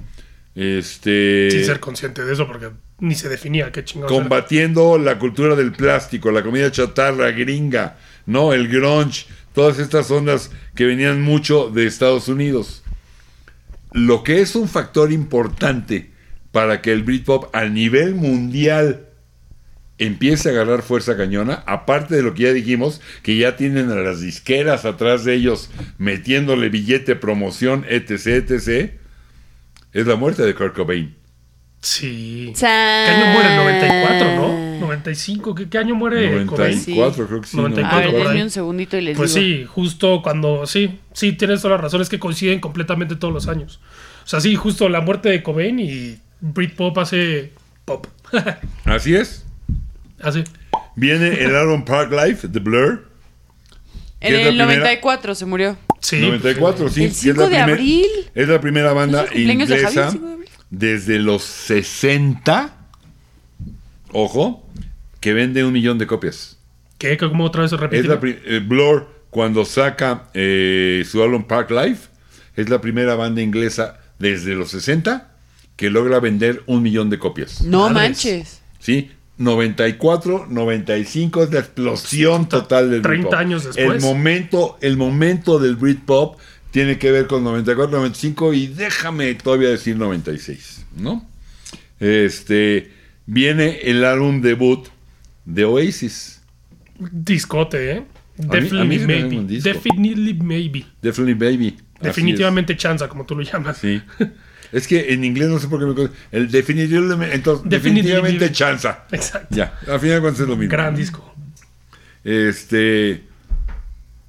[0.54, 4.10] Este, Sin ser consciente de eso, porque ni se definía qué chingados.
[4.12, 4.20] era.
[4.22, 8.54] combatiendo la cultura del plástico, la comida chatarra gringa, ¿no?
[8.54, 12.82] El grunge, todas estas ondas que venían mucho de Estados Unidos.
[13.96, 16.10] Lo que es un factor importante
[16.52, 19.08] para que el Britpop a nivel mundial
[19.96, 23.94] empiece a agarrar fuerza cañona, aparte de lo que ya dijimos, que ya tienen a
[23.94, 28.92] las disqueras atrás de ellos metiéndole billete, promoción, etc., etc.,
[29.94, 31.16] es la muerte de Kurt Cobain.
[31.88, 32.52] Sí.
[32.58, 33.56] ¿Qué año muere?
[33.56, 34.80] 94, ¿no?
[34.80, 35.54] 95.
[35.54, 36.74] ¿Qué, qué año muere Cobain?
[36.78, 37.56] 94, creo que sí.
[37.56, 37.96] 94
[38.28, 39.46] A ver, un segundito y les Pues digo.
[39.46, 40.66] sí, justo cuando.
[40.66, 42.02] Sí, sí, tienes toda la razón.
[42.02, 43.78] Es que coinciden completamente todos los años.
[44.24, 47.52] O sea, sí, justo la muerte de Cobain y Britpop hace
[47.84, 48.08] pop.
[48.84, 49.44] Así es.
[50.20, 50.42] hace.
[50.96, 53.06] Viene el álbum Park Life, The Blur.
[54.20, 54.78] En ¿Qué es la el primera?
[54.80, 55.76] 94 se murió.
[56.00, 56.18] Sí.
[56.20, 57.02] 94, sí.
[57.04, 58.06] El que es 5 la de primer- abril.
[58.34, 60.20] Es la primera banda ¿Es el cumpleaños de Javi,
[60.70, 61.16] el inglesa 5 de abril?
[61.16, 62.76] desde los 60,
[64.12, 64.66] ojo,
[65.20, 66.58] que vende un millón de copias.
[66.98, 67.16] ¿Qué?
[67.16, 68.08] ¿Cómo otra vez se repite?
[68.46, 72.08] Eh, Blur, cuando saca eh, su álbum Park Life,
[72.56, 75.30] es la primera banda inglesa desde los 60
[75.76, 77.62] que logra vender un millón de copias.
[77.62, 77.94] No Madres.
[77.94, 78.60] manches.
[78.78, 79.10] ¿sí?
[79.38, 83.34] 94, 95 es la explosión total del 30 Britpop.
[83.34, 83.96] años después.
[83.96, 86.38] El momento, el momento del Britpop
[86.76, 91.26] tiene que ver con 94, 95 y déjame todavía decir 96, ¿no?
[91.98, 92.90] Este
[93.24, 94.86] viene el álbum debut
[95.46, 96.42] de Oasis,
[96.98, 98.04] Discote, ¿eh?
[98.36, 99.58] Definitely maybe.
[99.58, 100.84] Definitely maybe.
[101.00, 101.78] Definitely Baby.
[101.94, 103.78] Así Definitivamente chanza, como tú lo llamas.
[103.78, 104.02] Sí.
[104.70, 106.10] Es que en inglés no sé por qué me.
[106.30, 109.06] El definitivamente, entonces, definitivamente chanza.
[109.12, 109.56] Exacto.
[109.56, 110.72] Ya, al final de cuentas es lo mismo.
[110.72, 111.34] Gran disco.
[112.22, 113.24] Este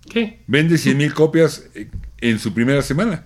[0.09, 0.39] ¿Qué?
[0.47, 1.65] vende 100 mil copias
[2.21, 3.25] en su primera semana.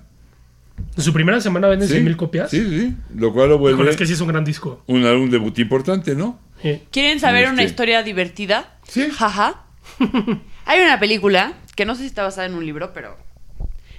[0.97, 1.93] En su primera semana venden ¿Sí?
[1.95, 2.49] 100 mil copias.
[2.49, 2.95] Sí, sí.
[3.15, 4.83] Lo cual lo vuelve es que sí es un gran disco.
[4.87, 6.39] un álbum debut importante, ¿no?
[6.61, 6.81] Sí.
[6.91, 7.71] ¿Quieren saber una Este.
[7.71, 8.77] historia divertida?
[8.87, 9.09] Sí.
[9.11, 9.63] Jaja.
[10.65, 13.17] Hay una película que no sé si está basada en un libro, pero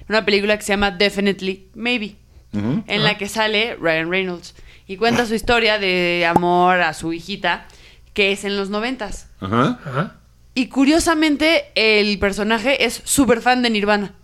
[0.09, 2.17] una película que se llama Definitely Maybe,
[2.53, 4.55] en la que sale Ryan Reynolds
[4.87, 7.67] y cuenta su historia de amor a su hijita,
[8.13, 9.29] que es en los noventas.
[9.41, 9.81] Ajá.
[9.85, 10.17] Ajá.
[10.55, 14.15] Y curiosamente, el personaje es súper fan de Nirvana.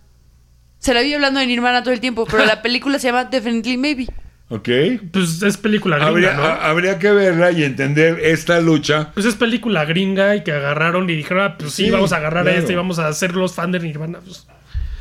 [0.79, 3.77] Se la vi hablando de Nirvana todo el tiempo, pero la película se llama Definitely
[3.77, 4.07] Maybe.
[4.51, 4.67] ¿Ok?
[5.11, 6.43] Pues es película gringa, Habría, ¿no?
[6.43, 9.11] ha- habría que verla y entender esta lucha.
[9.13, 12.17] Pues es película gringa y que agarraron y dijeron, ah, pues sí, Sí, vamos a
[12.17, 12.57] agarrar claro.
[12.57, 14.19] a este y vamos a hacer los fans de Nirvana.
[14.25, 14.47] Pues,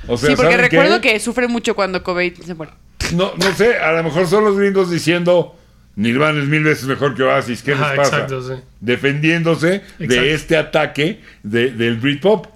[0.07, 1.12] O sea, sí, porque ¿saben recuerdo qué?
[1.14, 2.73] que sufre mucho cuando Cobain se muere.
[3.14, 5.57] No, no sé, a lo mejor son los gringos diciendo
[5.97, 7.62] Nirvana es mil veces mejor que Oasis.
[7.62, 8.17] ¿Qué Ajá, les pasa?
[8.17, 8.61] exacto, sí.
[8.81, 10.05] Defendiéndose Exacto.
[10.14, 12.47] de este ataque de- del Britpop.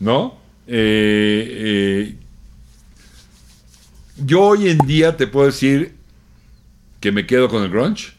[0.00, 0.38] ¿No?
[0.66, 1.46] Eh,
[2.08, 2.14] eh,
[4.24, 5.94] yo hoy en día te puedo decir
[7.00, 8.12] que me quedo con el grunge.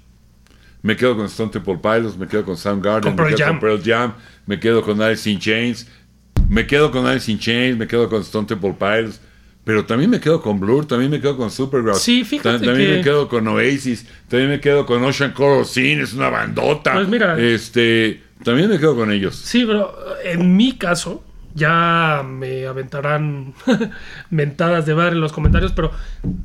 [0.83, 3.47] Me quedo con Stone Temple Pilots, me quedo con Soundgarden, me quedo Jam.
[3.49, 4.13] con Pearl Jam,
[4.45, 5.87] me quedo con Alice in Chains,
[6.49, 9.19] me quedo con Alice in Chains, me quedo con Stone Temple Pilots,
[9.65, 12.01] pero también me quedo con Blur, también me quedo con Supergrass.
[12.01, 16.03] Sí, fíjate También que- me quedo con Oasis, también me quedo con Ocean Color Scene,
[16.03, 16.93] es una bandota.
[16.93, 17.37] Pues mira.
[17.37, 19.35] Este, también me quedo con ellos.
[19.35, 21.23] sí, pero en mi caso,
[21.57, 23.55] ya me aventarán
[24.29, 25.91] mentadas de bar en los comentarios, pero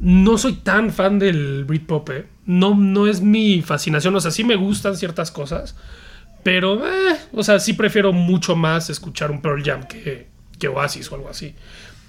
[0.01, 2.27] no soy tan fan del Britpop, ¿eh?
[2.47, 5.77] No, no es mi fascinación, o sea, sí me gustan ciertas cosas,
[6.43, 11.13] pero, eh, o sea, sí prefiero mucho más escuchar un Pearl Jam que, que Oasis
[11.13, 11.55] o algo así.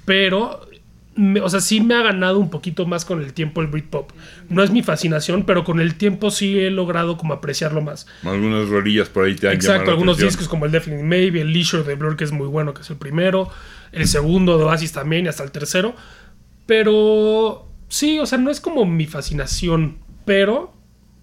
[0.06, 0.68] Pero,
[1.16, 4.12] me- o sea, sí me ha ganado un poquito más con el tiempo el Britpop.
[4.50, 8.08] No es mi fascinación, pero con el tiempo sí he logrado como apreciarlo más.
[8.24, 10.30] Algunas rodillas por ahí te han llamado Exacto, algunos atención.
[10.30, 12.90] discos como el Definitely Maybe, el Leisure de Blur, que es muy bueno, que es
[12.90, 13.50] el primero,
[13.92, 15.96] el segundo de Oasis también, y hasta el tercero.
[16.66, 20.74] Pero sí, o sea, no es como mi fascinación, pero,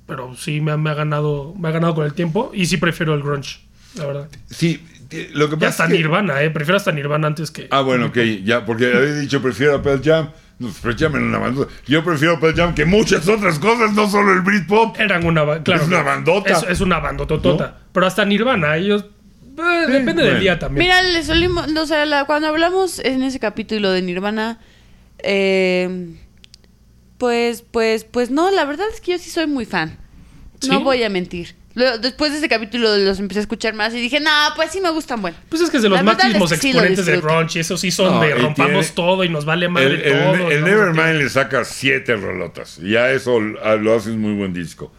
[0.07, 2.76] pero sí me ha, me ha ganado, me ha ganado con el tiempo y sí
[2.76, 3.61] prefiero el grunge,
[3.96, 4.29] la verdad.
[4.50, 4.81] Sí,
[5.33, 5.96] lo que Y pasa hasta es que...
[5.99, 7.66] Nirvana, eh, prefiero hasta Nirvana antes que.
[7.70, 10.31] Ah, bueno, ok, ya, porque había dicho prefiero a Pearl Jam.
[10.59, 11.73] No, Pearl Jam era una bandota.
[11.87, 14.99] Yo prefiero a Pearl Jam que muchas otras cosas, no solo el Britpop.
[15.01, 16.53] Eran una, ba- claro, Es una bandota.
[16.53, 17.79] Es, es una bandototota.
[17.92, 19.05] Pero hasta Nirvana, ellos.
[19.59, 20.29] eh, depende bueno.
[20.31, 20.87] del día también.
[20.87, 24.59] Mira, le solimos, o sea, la- cuando hablamos en ese capítulo de Nirvana,
[25.23, 26.14] eh,
[27.18, 29.96] pues, pues, pues no, la verdad es que yo sí soy muy fan.
[30.68, 31.55] No voy a mentir.
[31.75, 34.81] Luego, después de ese capítulo los empecé a escuchar más y dije, no, pues sí
[34.81, 35.37] me gustan, bueno.
[35.49, 37.35] Pues es que es de los La máximos es que sí lo exponentes de disfruto.
[37.37, 40.01] grunge, y esos sí son No, de rompamos tiene- todo y nos vale madre El,
[40.03, 40.51] el- todo.
[40.51, 40.67] el ¿no?
[40.67, 42.79] Nevermind le saca siete rolotas.
[42.83, 44.93] Y ya eso lo lo hace un muy buen disco.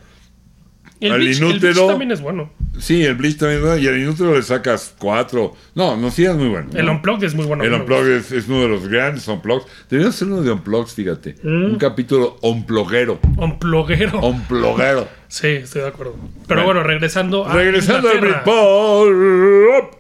[1.02, 2.52] El al Bleach, el inútero- Bleach también es bueno.
[2.80, 3.62] Sí, el Bleach también.
[3.64, 3.78] ¿no?
[3.78, 5.54] Y al Inútero le sacas cuatro.
[5.76, 6.70] No, no, sí es muy bueno.
[6.74, 6.94] El ¿no?
[6.94, 7.64] Unplugged es muy bueno.
[7.64, 9.66] El Unplugged es, es uno de los grandes Unplugged.
[9.90, 11.36] Deberíamos hacer uno de Unplugged, fíjate.
[11.44, 11.66] Mm.
[11.66, 13.20] Un capítulo Unpluguero.
[13.22, 13.44] gusta.
[13.44, 14.20] Unpluguero.
[14.22, 15.08] Unpluguero.
[15.32, 16.16] Sí, estoy de acuerdo.
[16.46, 16.82] Pero Bueno.
[16.82, 17.54] bueno, regresando a.
[17.54, 18.20] Regresando al.
[18.20, 19.96] Britpop.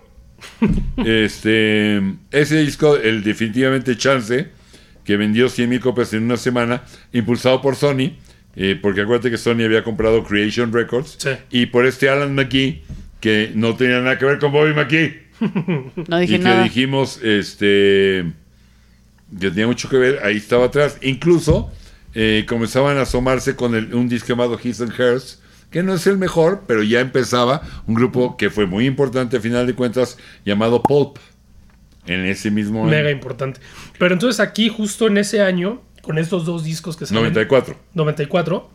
[1.05, 4.49] este, ese disco, el definitivamente Chance,
[5.05, 6.83] que vendió 100 mil copias en una semana,
[7.13, 8.17] impulsado por Sony,
[8.55, 11.29] eh, porque acuérdate que Sony había comprado Creation Records, Sí.
[11.51, 12.81] y por este Alan McKee,
[13.19, 15.21] que no tenía nada que ver con Bobby McKee,
[16.07, 16.63] No y dije que nada.
[16.63, 18.25] dijimos, este,
[19.39, 20.97] que tenía mucho que ver, ahí estaba atrás.
[21.01, 21.71] Incluso
[22.13, 26.05] eh, comenzaban a asomarse con el- un disco llamado His and Hers, que no es
[26.07, 30.17] el mejor, pero ya empezaba un grupo que fue muy importante a final de cuentas,
[30.45, 31.17] llamado Pulp,
[32.05, 33.59] en ese mismo año, Mega importante.
[33.99, 37.23] Pero entonces aquí, justo en ese año, con estos dos discos que salen.
[37.23, 37.77] 94.
[37.93, 38.71] 94,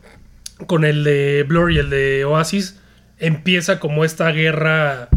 [0.67, 2.79] con el de Blur y el de Oasis,
[3.19, 5.09] empieza como esta guerra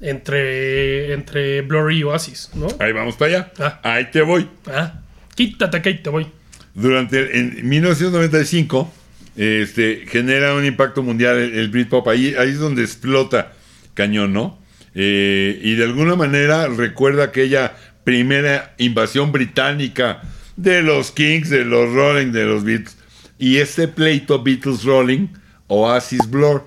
[0.00, 2.68] entre, entre Blur y Oasis, ¿no?
[2.78, 3.52] Ahí vamos para allá.
[3.58, 3.80] Ah.
[3.82, 4.48] Ahí te voy.
[4.66, 5.00] Ah,
[5.34, 6.26] quítate que ahí te voy.
[6.74, 8.92] Durante el- en 1995
[9.36, 12.06] este, genera un impacto mundial el, el Britpop.
[12.08, 13.52] Ahí, ahí es donde explota
[13.94, 14.58] cañón, ¿no?
[14.98, 20.22] Eh, y de alguna manera recuerda aquella primera invasión británica
[20.56, 22.96] de los Kings, de los Rolling, de los Beatles.
[23.38, 25.28] Y este pleito Beatles Rolling,
[25.66, 26.64] Oasis Blur,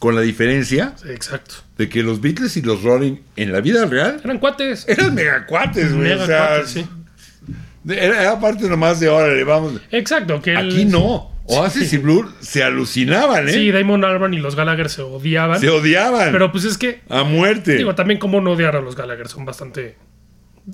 [0.00, 1.56] con la diferencia exacto.
[1.78, 4.84] de que los Beatles y los Rolling en la vida real Eran cuates.
[4.88, 6.08] eran megacuates, güey.
[6.08, 6.86] Mega o sea, cuates, sí.
[7.88, 9.74] era, era parte nomás de órale, vamos.
[9.92, 11.29] Exacto, que el- Aquí no.
[11.44, 13.52] Oasis y Blur se alucinaban, ¿eh?
[13.52, 15.60] Sí, Damon Albarn y los Gallagher se odiaban.
[15.60, 17.76] se odiaban pero pues es que, a muerte.
[17.76, 19.96] digo, también como no odiar a los Gallagher, son bastante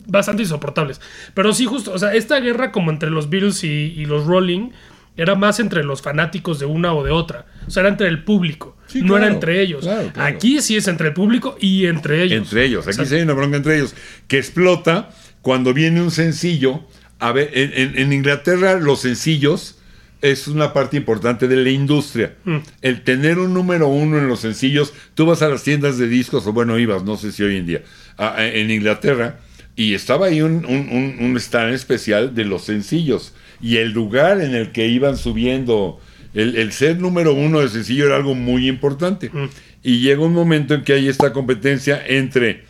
[0.06, 1.00] bastante insoportables.
[1.34, 4.70] Pero sí, justo, o sea, esta guerra como entre los Beatles y, y los Rolling
[5.16, 7.46] era más entre los fanáticos de una o de otra.
[7.66, 9.82] O sea, era entre el público, Sí, no era entre ellos.
[9.84, 10.36] claro, claro.
[10.36, 12.38] Aquí sí es entre el público y entre ellos.
[12.42, 12.82] entre ellos.
[12.82, 13.08] Aquí Exacto.
[13.10, 13.94] sí hay una bronca entre ellos.
[14.28, 15.08] Que explota
[15.40, 16.82] cuando viene un sencillo.
[17.18, 19.78] A ver, en, en- en Inglaterra los sencillos
[20.22, 22.34] es una parte importante de la industria.
[22.44, 22.56] Mm.
[22.82, 26.46] El tener un número uno en los sencillos, tú vas a las tiendas de discos,
[26.46, 27.82] o bueno, ibas, no sé si hoy en día,
[28.16, 29.40] a- a- en Inglaterra,
[29.76, 33.34] y estaba ahí un, un, un- un stand especial de los sencillos.
[33.60, 36.00] Y el lugar en el que iban subiendo,
[36.34, 39.30] el, el ser número uno de sencillo era algo muy importante.
[39.32, 39.48] Mm.
[39.82, 42.64] Y llega un momento en que hay esta competencia entre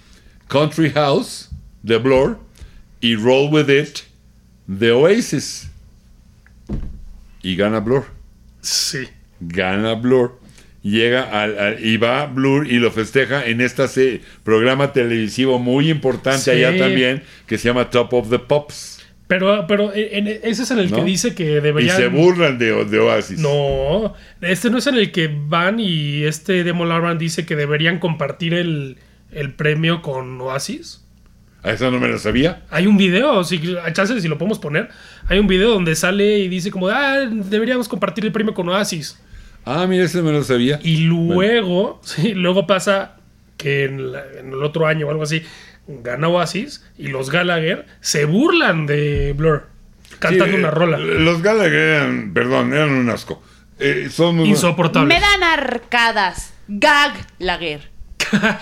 [0.49, 1.49] Country House
[1.83, 2.39] de Blur
[3.01, 3.99] y Roll With It
[4.67, 5.69] de Oasis.
[7.47, 8.05] Y gana Blur.
[8.61, 9.07] Sí.
[9.41, 10.41] Gana Blur.
[10.83, 16.41] Llega al, al- y va Blur y lo festeja en este programa televisivo muy importante
[16.43, 16.51] Sí.
[16.51, 18.95] allá también que se llama Top of the Pops.
[19.29, 20.97] Pero, pero en- en- ese es en el ¿No?
[20.99, 21.97] que dice que Y deberían.
[21.97, 23.39] se burlan de, de Oasis.
[23.41, 27.99] No, este no es en el que van y este Demo Larman dice que deberían
[28.01, 28.99] compartir el,
[29.33, 31.06] el premio con Oasis.
[31.67, 32.63] A esa no me la sabía.
[32.71, 34.89] Hay un video, si, a chance si lo podemos poner.
[35.29, 39.19] Hay un video donde sale y dice como, ah, deberíamos compartir el premio con Oasis.
[39.65, 40.79] Ah, mira, ese me lo sabía.
[40.85, 43.17] Y luego, sí, luego pasa
[43.57, 45.43] que en, la- en el otro año o algo así,
[45.89, 49.67] gana Oasis y los Gallagher se burlan de Blur
[50.21, 50.99] cantando Sí, una eh, rola.
[50.99, 53.43] Los Gallagher eran, perdón, eran un asco.
[53.81, 54.59] Eh, son muy buenos.
[54.63, 55.13] Insoportable.
[55.13, 56.55] Me dan arcadas.
[56.69, 57.91] Gag Lager.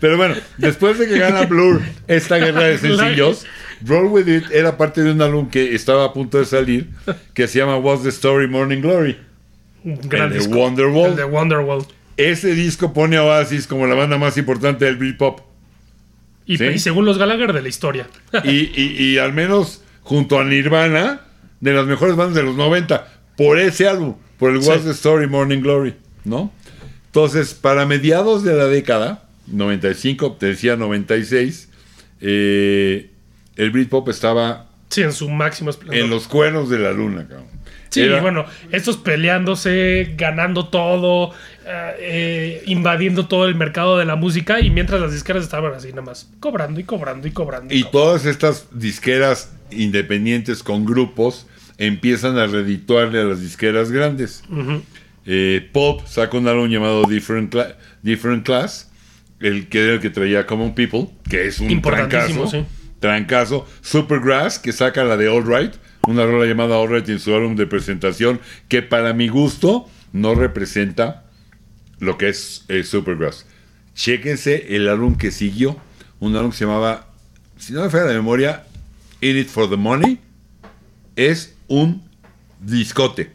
[0.00, 3.46] Pero bueno, después de que gana Blur esta guerra de sencillos,
[3.84, 6.90] Roll With It era parte de un álbum que estaba a punto de salir,
[7.34, 9.16] que se llama What's the Story Morning Glory.
[9.84, 10.54] Gran el de.
[10.54, 11.10] Wonderwall.
[11.10, 11.84] El de Wonderwall.
[12.16, 15.40] Ese disco pone a Oasis como la banda más importante del Britpop.
[16.44, 16.64] Y, Sí.
[16.64, 18.06] y según los Gallagher de la historia.
[18.44, 21.22] Y, y- y al menos junto a Nirvana,
[21.60, 24.68] de las mejores bandas de los 90, por ese álbum, por el Sí.
[24.68, 26.52] What's the Story Morning Glory, ¿no?
[27.06, 31.68] Entonces, para mediados de la década, 95, te decía 96,
[32.20, 33.10] eh,
[33.56, 35.98] el Britpop estaba sí, en su máximo esplendor.
[36.04, 37.48] en los cuernos de la luna, cabrón.
[37.90, 41.32] Sí, Era- bueno, estos peleándose, ganando todo,
[41.66, 45.88] eh, eh, invadiendo todo el mercado de la música y mientras las disqueras estaban así
[45.88, 47.74] nada más, cobrando y cobrando y cobrando.
[47.74, 51.46] Y todas estas disqueras independientes con grupos
[51.78, 54.44] empiezan a redituarle a las disqueras grandes.
[55.26, 58.89] Eh, Pulp saca un álbum llamado Different, Cla- Different Class,
[59.40, 62.46] el que era el que traía Common People, que es un trancazo.
[62.46, 62.64] sí.
[63.00, 63.66] Trancazo.
[63.80, 65.72] Supergrass, que saca la de All Right,
[66.06, 70.34] una rola llamada All Right en su álbum de presentación, que para mi gusto no
[70.34, 71.24] representa
[71.98, 73.46] lo que es eh, Supergrass.
[73.94, 75.78] Chéquense el álbum que siguió,
[76.20, 77.08] un álbum que se llamaba,
[77.56, 78.64] si no me falla la memoria,
[79.22, 80.18] In It for the Money.
[81.16, 82.02] Es un
[82.60, 83.32] discote.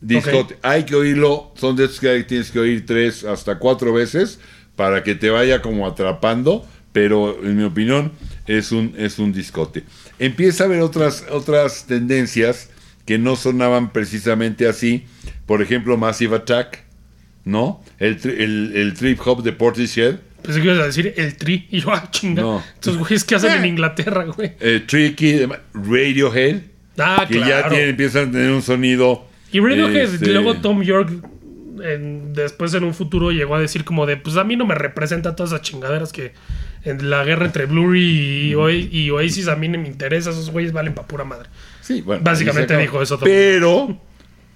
[0.00, 0.58] Discote.
[0.62, 4.38] Hay que oírlo, son de esos que tienes que oír tres hasta cuatro veces
[4.76, 8.12] para que te vaya como atrapando, pero en mi opinión
[8.46, 9.84] es un, es un discote.
[10.18, 12.70] Empieza a haber otras, otras tendencias
[13.06, 15.04] que no sonaban precisamente así.
[15.46, 16.84] Por ejemplo, Massive Attack,
[17.44, 17.82] ¿no?
[17.98, 20.16] El, tri- el, el trip hop de Portishead.
[20.42, 21.66] Pensé que ibas a decir el tri.
[21.70, 22.42] Y yo, ah, chinga.
[22.42, 22.62] No.
[22.74, 24.52] Estos güeyes que hacen en Inglaterra, güey.
[24.60, 25.40] eh, Tricky,
[25.74, 26.60] Radiohead,
[26.98, 27.68] Ah, que ya claro.
[27.70, 29.26] tiene- empiezan a tener un sonido.
[29.52, 31.10] Y Radiohead, este, luego Tom York,
[31.84, 34.74] en- después en un futuro llegó a decir como de, pues a mí no me
[34.74, 36.32] representa todas esas chingaderas que
[36.84, 40.50] en la guerra entre Blur y, Oa- y Oasis a mí no me interesa, esos
[40.50, 41.48] güeyes valen pa' pura madre.
[41.80, 43.18] Sí, bueno, Básicamente dijo eso.
[43.20, 43.98] Pero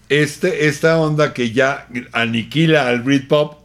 [0.09, 3.59] este, esta onda que ya aniquila al Britpop,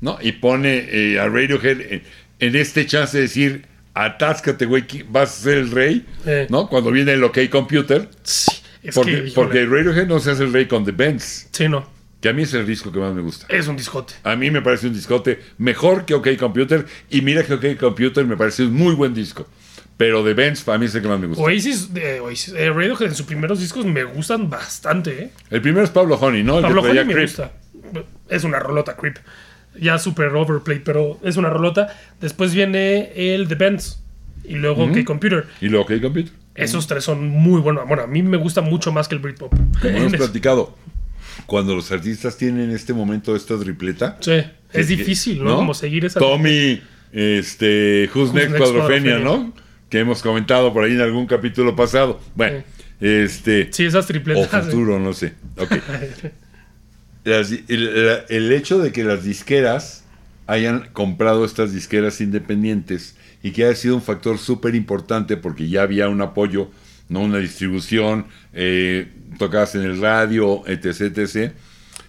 [0.00, 0.18] ¿no?
[0.20, 2.02] Y pone eh, a Radiohead en,
[2.40, 6.46] en este chance de decir, atáscate, güey, que vas a ser el rey, Eh.
[6.50, 6.68] ¿no?
[6.68, 8.08] Cuando viene el OK Computer.
[8.24, 8.50] Sí,
[8.82, 11.88] es Porque, que, porque Radiohead no se hace el rey con The Benz, Sí, no,
[12.24, 13.44] que a mí es el disco que más me gusta.
[13.50, 14.14] es un discote.
[14.22, 16.86] A mí me parece un discote mejor que OK Computer.
[17.10, 19.46] Y mira que OK Computer me parece un muy buen disco.
[19.98, 21.42] Pero The Benz para mí es el que más me gusta.
[21.44, 25.30] Oasis, eh, Oasis eh, Radiohead en sus primeros discos me gustan bastante, ¿eh?
[25.50, 26.56] El primero es Pablo Honey, ¿no?
[26.56, 27.26] El Pablo que Honey me Creep.
[27.28, 27.52] gusta.
[28.30, 29.18] Es una rolota, Creep.
[29.78, 31.94] Ya super overplayed, pero es una rolota.
[32.22, 34.00] Después viene el The Benz.
[34.44, 35.46] Y luego que Computer.
[35.60, 36.32] Y luego OK Computer.
[36.54, 37.86] Esos tres son muy buenos.
[37.86, 39.52] Bueno, a mí me gusta mucho más que el Britpop.
[39.82, 40.74] Como hemos platicado,
[41.46, 44.16] cuando los artistas tienen en este momento esta tripleta.
[44.20, 44.42] Sí,
[44.72, 45.56] es difícil, ¿no?
[45.56, 46.18] Como seguir esa.
[46.20, 49.18] Tommy, este, Who's, Next, Next Cuadrofenia.
[49.18, 49.52] ¿no?
[49.88, 52.20] Que hemos comentado por ahí en algún capítulo pasado.
[52.34, 52.64] Bueno,
[53.00, 53.68] este.
[53.72, 54.64] Sí, esas O tripletas.
[54.66, 55.34] futuro, no sé.
[55.58, 55.72] Ok.
[57.24, 60.04] Las di- el, el hecho de que las disqueras
[60.46, 65.82] hayan comprado estas disqueras independientes y que haya sido un factor súper importante porque ya
[65.82, 66.70] había un apoyo,
[67.08, 71.52] no una distribución, eh, tocabas en el radio, etc, etc.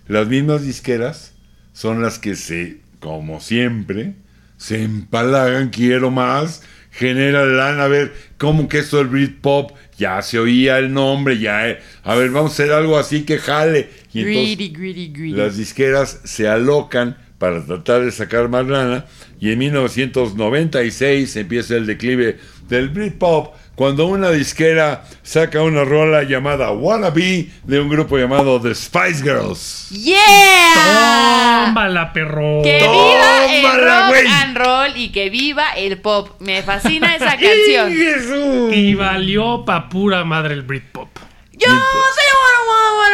[0.08, 1.34] Las mismas disqueras
[1.73, 4.13] son las que se, como siempre,
[4.58, 9.71] se empalagan, quiero más, genera lana, a ver, ¿cómo que esto del Britpop?
[9.97, 13.38] Ya se oía el nombre, ya, eh, a ver, vamos a hacer algo así que
[13.38, 13.89] jale.
[14.13, 15.31] Y entonces Greedy, greedy, greedy.
[15.34, 19.06] las disqueras se alocan para tratar de sacar más lana.
[19.39, 26.71] Y en 1996 empieza el declive del Britpop cuando una disquera saca una rola llamada
[26.71, 29.89] Wannabe de un grupo llamado The Spice Girls.
[29.91, 31.65] ¡Yeah!
[31.67, 32.62] Tómala, perro.
[32.63, 34.28] Que viva el rock güey.
[34.28, 36.39] and roll y que viva el pop.
[36.39, 37.91] Me fascina esa canción.
[37.91, 38.74] ¡Y Jesús!
[38.74, 41.10] Y valió pa' pura madre el Britpop.
[41.52, 42.25] Yo soy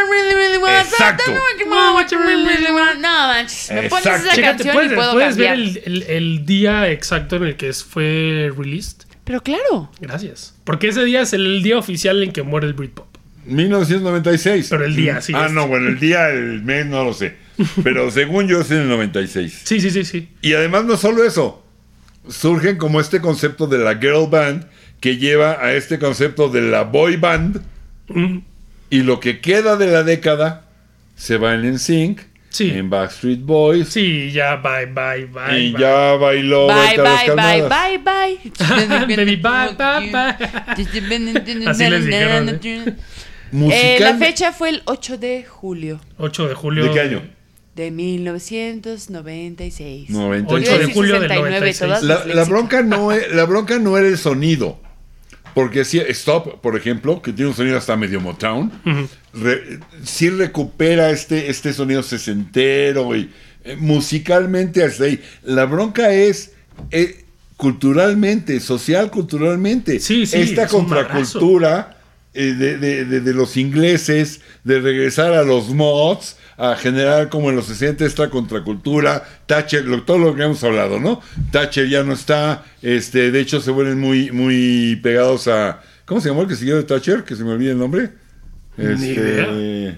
[0.10, 0.74] really, really want.
[0.86, 1.32] Exacto.
[3.00, 3.72] No, manches.
[3.72, 4.26] Me pones Exacto.
[4.28, 7.56] esa Chécate, canción puedes, y puedo puedes ver el, el- el día exacto en el
[7.58, 9.04] que fue released.
[9.24, 9.92] Pero claro.
[10.00, 10.56] Gracias.
[10.64, 13.08] Porque ese día es el día oficial en que muere el Britpop.
[13.46, 14.68] 1996.
[14.70, 17.36] Pero el día, sí, Ah, es- no, bueno, el día, el mes, no lo sé.
[17.84, 19.62] Pero según yo es en el 96.
[19.64, 20.30] Sí, sí, sí, sí.
[20.42, 21.64] Y además no solo eso,
[22.28, 24.66] surgen como este concepto de la girl band
[25.00, 27.62] que lleva a este concepto de la boy band
[28.08, 28.40] Mm,
[28.92, 30.66] y lo que queda de la década
[31.16, 32.70] se va en NSYNC, Sí.
[32.72, 35.58] en Backstreet Boys Sí, ya, bye, bye, bye.
[35.60, 35.82] y bye.
[35.82, 38.38] ya bailó Bye, bye, bye, bye, bye.
[39.16, 40.36] Baby, bye, bye, bye.
[41.68, 42.94] Así les dijeron, Eh,
[43.54, 46.84] Musical- la fecha fue el 8 de julio 8 de julio.
[46.86, 47.22] ¿De qué año?
[47.76, 50.10] de 1996.
[50.10, 50.70] 96.
[50.70, 51.80] 8 de julio del 69, 96.
[51.80, 54.81] todas La, la bronca no es, la bronca no era el sonido.
[55.54, 58.72] Porque si Stop, por ejemplo, que tiene un sonido hasta medio Motown,
[59.34, 63.30] re- sí recupera este, este sonido sesentero y
[63.64, 65.22] eh, musicalmente hasta ahí.
[65.44, 66.52] La bronca es
[66.92, 67.26] eh,
[67.58, 70.00] culturalmente, social culturalmente.
[70.00, 71.98] Sí, sí, Esta es contracultura
[72.34, 77.50] eh, de, de- de- de los ingleses, de regresar a los mods, a generar como
[77.50, 81.20] en los 60 esta contracultura, Thatcher, lo- todo lo que hemos hablado, ¿no?
[81.52, 86.30] Thatcher ya no está, este, de hecho se vuelven muy, muy pegados a, ¿cómo se
[86.30, 87.24] llamó el que siguió de Thatcher?
[87.24, 88.12] Que se me olvida el nombre.
[88.78, 89.98] Ni Este,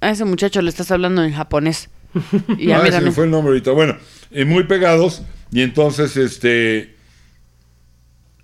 [0.00, 1.90] A ese muchacho le estás hablando en japonés.
[2.56, 3.72] Y a ah, mí se me fue el nombre ahorita.
[3.72, 3.96] Bueno,
[4.30, 6.94] eh, muy pegados y entonces, este...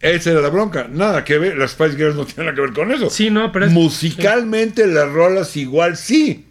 [0.00, 0.88] Esa era la bronca.
[0.90, 1.56] Nada que ver.
[1.56, 3.08] Las Spice Girls no tienen nada que ver con eso.
[3.08, 6.44] Sí, no, pero es- Musicalmente las rolas igual sí.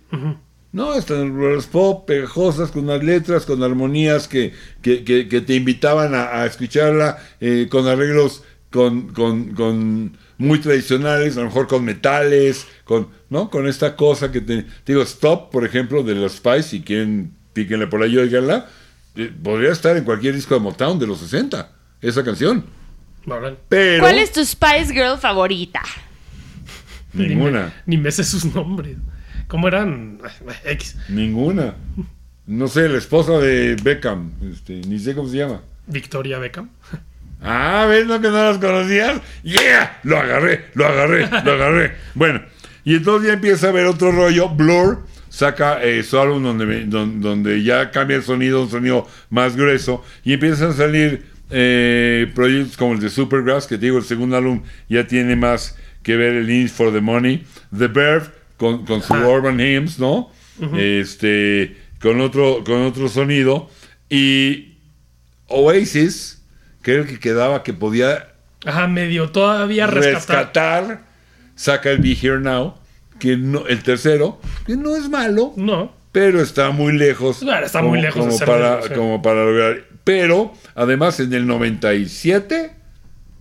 [0.72, 5.56] No, están rolas pop, pegajosas, con unas letras, con armonías que, que, que- que te
[5.56, 11.68] invitaban a, a escucharla, eh, con arreglos con, con, con muy tradicionales, a lo mejor
[11.68, 13.50] con metales, con, ¿no?
[13.50, 17.32] Con esta cosa que te, te digo, Stop, por ejemplo, de los Spice, si quieren,
[17.54, 18.68] píquenle por ahí, oiganla,
[19.16, 22.66] eh, podría estar en cualquier disco de Motown de los 60, esa canción.
[23.70, 25.82] Pero ¿Cuál es tu Spice Girl favorita?
[27.14, 27.74] ninguna.
[27.86, 28.98] Ni me sé sus nombres.
[29.48, 30.20] ¿Cómo eran?
[30.66, 30.98] X.
[31.10, 31.76] Ninguna.
[32.46, 35.62] No sé, la esposa de Beckham, este, ni sé cómo se llama.
[35.88, 36.70] Victoria Beckham.
[37.42, 39.22] Ah, ¿ves lo que no las conocías?
[39.44, 40.00] ¡Yeah!
[40.04, 41.92] Lo agarré, lo agarré, lo agarré.
[42.16, 42.42] Bueno,
[42.84, 44.50] y entonces ya empieza a ver otro rollo.
[44.50, 49.08] Blur saca eh, su álbum donde, me- don- donde ya cambia el sonido, un sonido
[49.30, 53.98] más grueso, y empiezan a salir eh, proyectos como el de Supergrass, que te digo,
[53.98, 57.46] el segundo álbum ya tiene más que ver el Need for the Money.
[57.78, 59.14] The Verve con, con su.
[59.14, 60.30] Urban Hymns, ¿no?
[60.76, 63.70] Este, con otro, con otro sonido.
[64.10, 64.76] Y
[65.48, 66.42] Oasis,
[66.82, 68.30] que era el que quedaba que podía
[68.66, 70.18] Ajá, medio todavía rescatar.
[70.88, 71.02] rescatar,
[71.56, 72.76] saca el Be Here Now,
[73.20, 75.94] que no, el tercero, que no es malo, No.
[76.12, 77.40] pero está muy lejos.
[77.40, 78.90] Claro, está muy lejos de como ser para, sí.
[78.96, 79.84] como para lograr.
[80.04, 82.72] Pero, además, en el 97,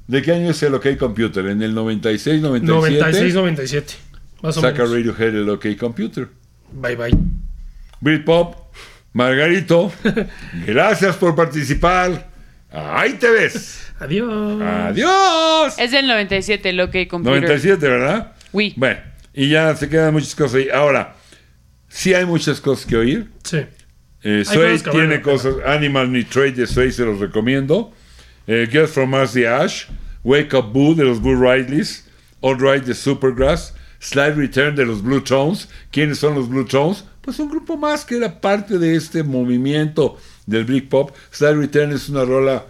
[0.08, 1.46] ¿de qué año es el OK Computer?
[1.46, 3.94] En el 96, 97, 96, 97.
[4.42, 4.92] Más o saca menos.
[4.92, 6.28] Radiohead el OK Computer.
[6.72, 7.16] Bye bye.
[8.00, 8.56] Britpop,
[9.12, 9.92] Margarito,
[10.66, 12.30] gracias por participar.
[12.70, 13.90] Ahí te ves.
[13.98, 14.60] Adiós.
[14.60, 15.74] Adiós.
[15.78, 17.40] Es del 97, lo que computer.
[17.40, 18.32] 97, ¿verdad?
[18.52, 18.74] Oui.
[18.76, 19.00] Bueno,
[19.32, 20.68] y ya se quedan muchas cosas ahí.
[20.68, 21.14] Ahora,
[21.88, 23.30] sí hay muchas cosas que oír.
[23.42, 23.64] Sí.
[24.22, 25.54] Eh, Sway tiene cosas.
[25.64, 27.92] Animal Nitrate de Sway se los recomiendo.
[28.46, 29.86] Eh, Girls from Mars de Ash.
[30.24, 32.04] Wake Up Boo de los Blue Rileys.
[32.40, 33.74] All Right de Supergrass.
[34.00, 35.68] Slide Return de los Blue Tones.
[35.90, 37.04] ¿Quiénes son los Blue Tones?
[37.20, 41.10] Pues un grupo más que era parte de este movimiento del Britpop.
[41.32, 42.64] Slide Return es una rola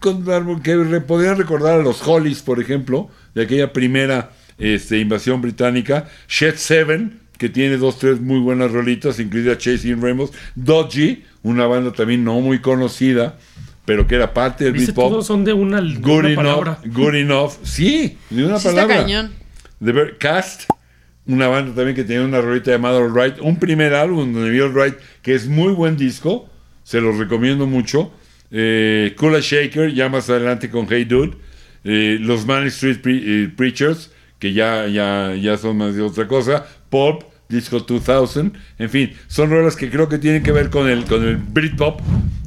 [0.00, 5.40] con- que re- podrían recordar a los Hollies, por ejemplo, de aquella primera este, invasión
[5.42, 6.08] británica.
[6.28, 10.30] Shed Seven, que tiene dos, tres muy buenas rolitas, incluida Chasing Rainbows.
[10.54, 13.38] Dodgy, una banda también no muy conocida,
[13.84, 15.10] pero que era parte del Viste, Britpop.
[15.10, 16.78] todos son de una, de Good una enough, palabra.
[16.86, 17.52] good enough.
[17.62, 19.02] Sí, de una Sí está palabra.
[19.02, 19.32] cañón.
[19.84, 20.64] The Ver- Cast,
[21.26, 24.60] una banda también que tenía una rolita llamada All Right, un primer álbum donde vi
[24.60, 26.48] All Right, que es muy buen disco,
[26.82, 28.12] se los recomiendo mucho.
[28.50, 31.36] Eh, Kula Shaker, ya más adelante con Hey Dude.
[31.84, 36.26] Eh, los Man Street Pre- eh, Preachers, que ya, ya, ya son más de otra
[36.28, 36.64] cosa.
[36.90, 38.52] Pulp, Disco 2000.
[38.78, 42.00] En fin, son rolas que creo que tienen que ver con el, con el Britpop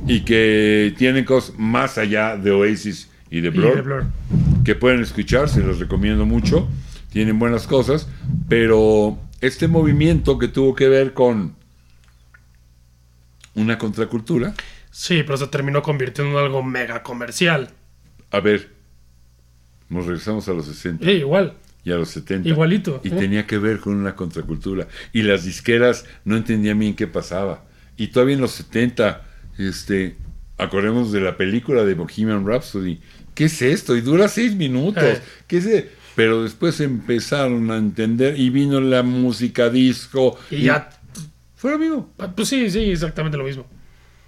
[0.07, 4.03] y que tienen cosas más allá de Oasis y de Y Blur, de Blur.
[4.65, 6.67] que pueden escuchar, se los recomiendo mucho.
[7.11, 8.07] Tienen buenas cosas,
[8.47, 11.55] pero este movimiento que tuvo que ver con
[13.55, 14.53] una contracultura,
[14.91, 17.69] Sí, pero se terminó convirtiendo en algo mega comercial.
[18.31, 18.71] a ver,
[19.87, 21.05] nos regresamos a los 60.
[21.07, 21.53] Eh, igual.
[21.83, 22.49] y a los 70.
[22.49, 23.11] Igualito, Y ¿eh?
[23.11, 24.87] tenía que ver con una contracultura.
[25.13, 27.65] Y las disqueras no entendían bien qué pasaba.
[27.97, 29.23] Y todavía en los 70,
[29.57, 30.17] este,
[30.57, 32.99] acordemos de la película de Bohemian Rhapsody.
[33.35, 33.95] ¿Qué es esto?
[33.95, 35.03] Y dura seis minutos.
[35.03, 35.21] Eh.
[35.47, 35.89] ¿Qué es e-?
[36.19, 40.37] Pero después empezaron a entender y vino la música disco.
[40.51, 40.89] Y ya.
[41.55, 42.09] Fue lo mismo.
[42.35, 43.65] Pues sí, sí, exactamente lo mismo.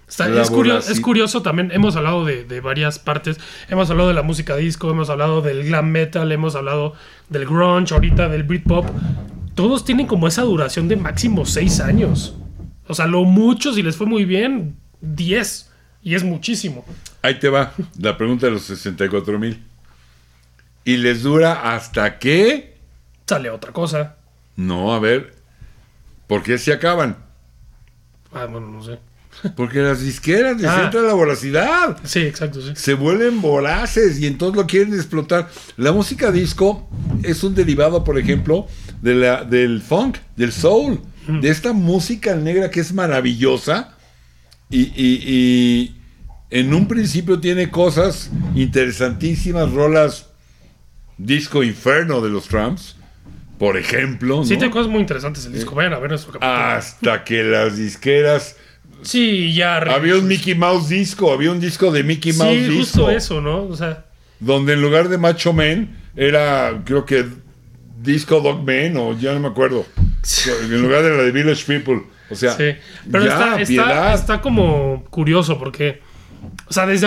[0.08, 3.38] Está- es, curio- voraci- es curioso también, hemos hablado de, de varias partes,
[3.68, 6.94] hemos hablado de la música disco, hemos hablado del glam metal, hemos hablado
[7.28, 8.86] del grunge, ahorita del Britpop.
[9.54, 12.34] Todos tienen como esa duración de máximo 6 años.
[12.88, 15.70] O sea, lo mucho, si les fue muy bien, 10.
[16.02, 16.84] Y es muchísimo.
[17.20, 19.62] Ahí te va la pregunta de los 64 mil.
[20.84, 22.76] ¿Y les dura hasta qué?
[23.26, 24.16] Sale otra cosa.
[24.56, 25.34] No, a ver.
[26.26, 27.16] ¿Por qué se acaban?
[28.32, 28.98] Ah, bueno, no sé.
[29.56, 30.82] Porque las disqueras les Ah.
[30.84, 31.96] entra la voracidad.
[32.04, 32.72] Sí, exacto, sí.
[32.74, 35.48] Se vuelven voraces y entonces lo quieren explotar.
[35.76, 36.88] La música disco
[37.22, 38.66] es un derivado, por ejemplo,
[39.00, 43.96] de la, del funk, del soul, de esta música negra que es maravillosa
[44.68, 45.96] y, y- y
[46.50, 50.26] en un principio tiene cosas interesantísimas, rolas
[51.18, 52.96] disco inferno de los Tramps,
[53.58, 54.44] por ejemplo.
[54.44, 55.74] Sí, tiene cosas muy interesantes el disco.
[55.74, 56.52] Vayan a ver nuestro capítulo.
[56.52, 58.56] Hasta que las disqueras
[59.02, 59.76] sí, ya.
[59.78, 62.78] había un Mickey Mouse disco, había un disco de Mickey Mouse Sí, disco.
[62.78, 63.64] justo eso, ¿no?
[63.64, 64.04] O sea,
[64.40, 67.24] Donde en lugar de Macho Man era, creo que
[68.02, 69.86] Disco Dog Man, o ya no me acuerdo.
[70.62, 72.02] En lugar de la de Village People.
[72.30, 72.74] O sea, Sí,
[73.10, 76.00] pero ya, está, está, está como curioso porque,
[76.66, 77.06] o sea, desde,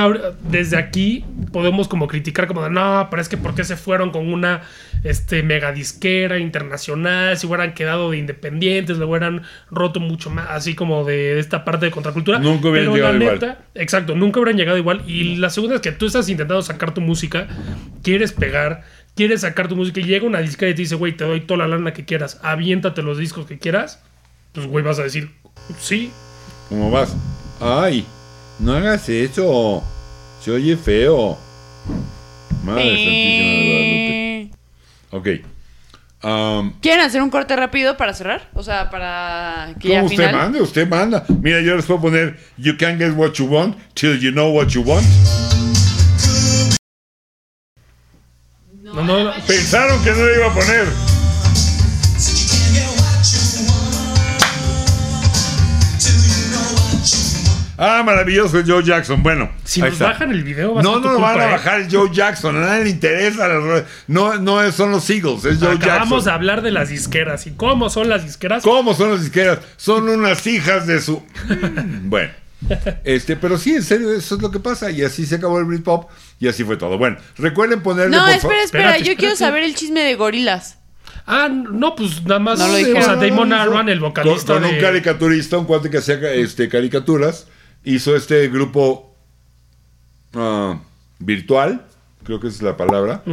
[0.50, 4.12] desde aquí podemos como criticar como de, no, pero es que ¿por qué se fueron
[4.12, 4.62] con una
[5.04, 7.38] este, megadisquera internacional?
[7.38, 11.86] Si hubieran quedado de independientes, le hubieran roto mucho más, así como de, esta parte
[11.86, 12.40] de contracultura.
[12.40, 13.58] Nunca hubieran Pero la llegado igual.
[13.76, 15.04] Exacto, nunca hubieran llegado igual.
[15.08, 17.48] Y la segunda es que tú estás intentando sacar tu música,
[18.04, 18.84] quieres pegar,
[19.16, 21.60] quieres sacar tu música y llega una disquera y te dice, güey, te doy toda
[21.60, 24.04] la lana que quieras, aviéntate los discos que quieras.
[24.54, 25.32] Pues, güey, vas a decir,
[25.78, 26.12] sí,
[26.70, 27.16] ¿Cómo vas?
[27.60, 28.06] Ay,
[28.60, 29.84] no hagas eso.
[30.42, 31.38] Se oye feo.
[32.64, 34.42] Madre santísima de Guadalupe.
[34.42, 34.52] Eh,
[35.12, 35.28] Ok.
[36.24, 38.50] Um, ¿Quieren hacer un corte rápido para cerrar?
[38.56, 40.36] O sea, para que ya usted final.
[40.36, 41.24] mande, usted manda.
[41.42, 44.70] Mira, yo les puedo poner You can't get what you want till you know what
[44.70, 45.06] you want.
[48.82, 49.32] No, no, no.
[49.48, 51.15] Pensaron que no lo iba a poner.
[57.78, 59.22] Ah, maravilloso el Joe Jackson.
[59.22, 60.06] Bueno, Si nos está.
[60.06, 61.52] bajan el video, va a No, no lo van a ¿eh?
[61.52, 62.56] bajar el Joe Jackson.
[62.56, 63.48] A nadie le interesa.
[64.08, 66.34] No, no son los Eagles, es Joe Acabamos de Jackson.
[66.34, 68.64] hablar de las disqueras y cómo son las disqueras.
[68.64, 69.60] ¿Cómo son las disqueras?
[69.78, 71.18] Son unas hijas de su.
[71.50, 72.32] Mm, bueno.
[73.04, 74.90] Este, pero sí, en serio, eso es lo que pasa.
[74.90, 76.10] Y así se acabó el Britpop
[76.40, 76.98] y así fue todo.
[76.98, 78.90] Bueno, recuerden ponerle No, por espera, espera.
[78.92, 80.78] Espérate, Yo quiero saber el chisme de gorilas.
[81.28, 82.58] Ah, no, pues nada más.
[82.60, 85.90] No lo o sea, Damon Arban, el vocalista Con, con un de- caricaturista, un cuate
[85.90, 87.48] que hacía este, caricaturas,
[87.86, 89.16] hizo este grupo
[90.34, 90.80] ah,
[91.20, 91.86] virtual,
[92.24, 93.24] creo que esa es la palabra.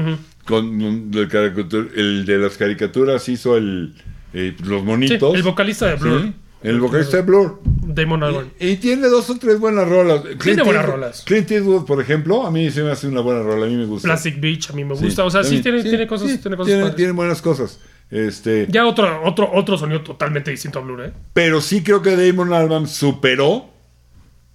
[0.47, 3.95] Con el, de las caricaturas hizo el,
[4.33, 5.35] eh, los Sí, monitos.
[5.35, 6.23] el vocalista de Blur.
[6.23, 6.33] Sí,
[6.63, 7.61] el vocalista de Blur.
[7.65, 8.51] Damon Arban.
[8.59, 10.23] Y, y tiene dos o tres buenas rolas.
[10.39, 11.23] Clint buenas Eastwood- rolas.
[11.25, 13.85] Clint Eastwood, por ejemplo, a mí se me hace una buena rola, a mí me
[13.85, 14.09] gusta.
[14.09, 15.25] Plastic Beach, a mí me Sí, gusta.
[15.25, 17.79] o sea, sí, tiene, sí, tiene cosas, sí, tiene cosas tiene- tiene buenas cosas.
[18.11, 21.13] Este, Ya otro, otro, otro sonido totalmente distinto a Blur, ¿eh?
[21.33, 23.71] Pero sí creo que Damon Albarn superó.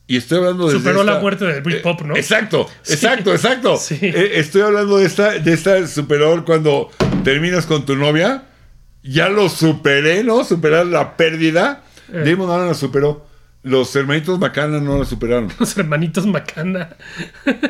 [0.07, 0.73] Y estoy hablando de.
[0.73, 2.15] Superó la muerte del Britpop, ¿no?
[2.15, 2.93] Exacto, Sí.
[2.93, 3.77] exacto, exacto.
[3.77, 3.99] Sí.
[4.01, 6.89] Eh, estoy hablando de esta, de esta superó cuando
[7.23, 8.43] terminas con tu novia.
[9.03, 10.43] Ya lo superé, ¿no?
[10.43, 11.83] Superar la pérdida.
[12.11, 12.23] Eh.
[12.25, 13.25] Damon Albarn la superó.
[13.63, 15.49] Los hermanitos Macana no la superaron.
[15.59, 16.95] Los hermanitos Macana.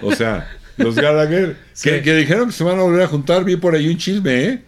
[0.04, 1.90] O sea, los Gallagher, Sí.
[1.90, 3.44] que, que dijeron que se van a volver a juntar.
[3.44, 4.62] Vi por ahí un chisme, ¿eh?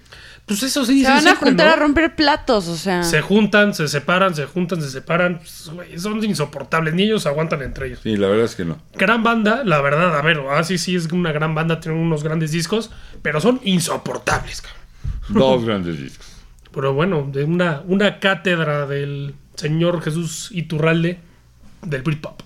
[0.49, 1.73] Pues eso sí, Se van a juntar ¿no?
[1.73, 3.03] a romper platos, o sea.
[3.03, 5.37] Se juntan, se separan, se juntan, se separan.
[5.37, 5.69] Pues,
[6.01, 6.95] son insoportables.
[6.95, 7.99] Ni ellos aguantan entre ellos.
[8.01, 8.81] Sí, la verdad es que no.
[8.95, 12.51] Gran banda, la verdad, a ver, así sí es una gran banda, tienen unos grandes
[12.51, 12.89] discos,
[13.21, 14.79] pero son insoportables, cabrón.
[15.29, 16.25] Dos grandes discos.
[16.73, 21.19] Pero bueno, de una, una cátedra del señor Jesús Iturralde
[21.83, 22.41] del Britpop.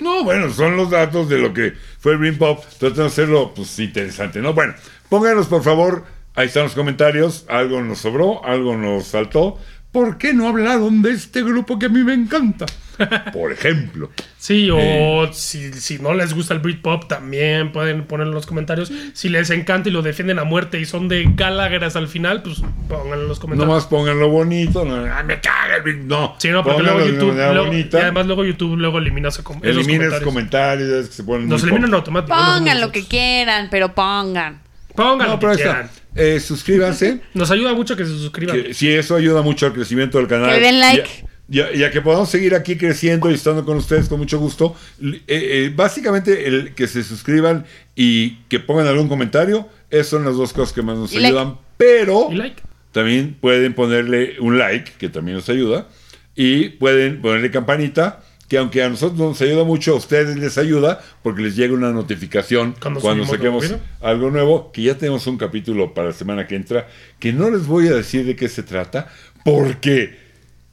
[0.00, 2.64] No, bueno, son los datos de lo que fue el Green Pop.
[2.78, 4.54] Tratan de hacerlo, pues, interesante, ¿no?
[4.54, 4.72] Bueno,
[5.10, 7.44] pónganos, por favor, ahí están los comentarios.
[7.48, 9.58] Algo nos sobró, algo nos saltó.
[9.92, 12.66] ¿por qué no hablaron de este grupo que a mí me encanta?
[13.32, 14.10] Por ejemplo.
[14.38, 15.30] Sí, o Eh.
[15.32, 18.90] si, si no les gusta el Britpop, también pueden poner en los comentarios.
[19.12, 22.42] Si les encanta y lo defienden a muerte y son de Gallagher hasta el final,
[22.42, 23.68] pues pónganlo en los comentarios.
[23.68, 24.84] Nomás pongan lo bonito.
[24.84, 26.02] No, "Ah, me caga el Big-".
[26.06, 27.34] No, Sí, no, porque luego YouTube.
[27.36, 30.22] luego- y además, luego YouTube luego elimina esos, com- los comentarios.
[30.24, 30.88] comentarios.
[30.90, 32.36] es que se ponen Nos eliminan automático.
[32.36, 34.63] Pongan lo que quieran, pero pongan.
[34.94, 35.90] Pongan No, pero que está.
[36.14, 37.20] Eh, suscríbanse.
[37.34, 38.56] Nos ayuda mucho que se suscriban.
[38.62, 40.50] que sí, eso ayuda mucho al crecimiento del canal.
[40.54, 41.08] Que le den like.
[41.48, 44.74] Ya, ya- ya que podamos seguir aquí creciendo y estando con ustedes con mucho gusto.
[45.02, 50.36] Eh, eh, básicamente, el que se suscriban y que pongan algún comentario, esas son las
[50.36, 51.26] dos cosas que más nos Y like.
[51.28, 51.58] ayudan.
[51.76, 52.62] Pero Y like.
[52.92, 55.88] también pueden ponerle un like, que también nos ayuda.
[56.36, 58.23] Y pueden ponerle campanita,
[58.54, 61.90] que aunque a nosotros nos ayuda mucho, a ustedes les ayuda porque les llega una
[61.90, 66.86] notificación Cuando saquemos algo nuevo, que ya tenemos un capítulo para la semana que entra,
[67.18, 69.08] que no les voy a decir de qué se trata,
[69.44, 70.20] porque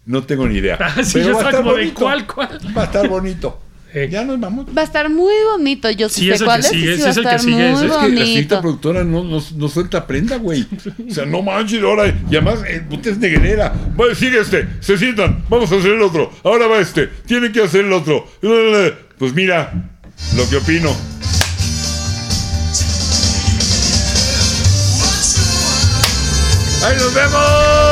[0.05, 0.77] no tengo ni idea.
[0.79, 2.01] Ah, sí, Pero yo va a estar como de, bonito.
[2.01, 2.59] ¿cuál, cuál?
[2.77, 3.59] Va a estar bonito.
[3.93, 4.07] Eh.
[4.09, 4.65] Ya nos vamos.
[4.75, 5.89] Va a estar muy bonito.
[5.91, 6.73] Yo sí, sé es el cuál que es.
[6.73, 7.97] y sigue, sí ese va a es el que estar sigue, muy Es que la
[7.97, 8.61] bonito.
[8.61, 10.65] productora no, no, no suelta prenda, güey.
[11.09, 12.07] O sea, no manches, ahora.
[12.07, 13.73] Y además, eh, puta es negrera.
[13.99, 16.31] Va, sigue este, se sientan, vamos a hacer el otro.
[16.43, 18.25] Ahora va este, tienen que hacer el otro.
[19.17, 19.73] Pues mira,
[20.37, 20.89] lo que opino.
[26.83, 27.90] ¡Ahí nos vemos!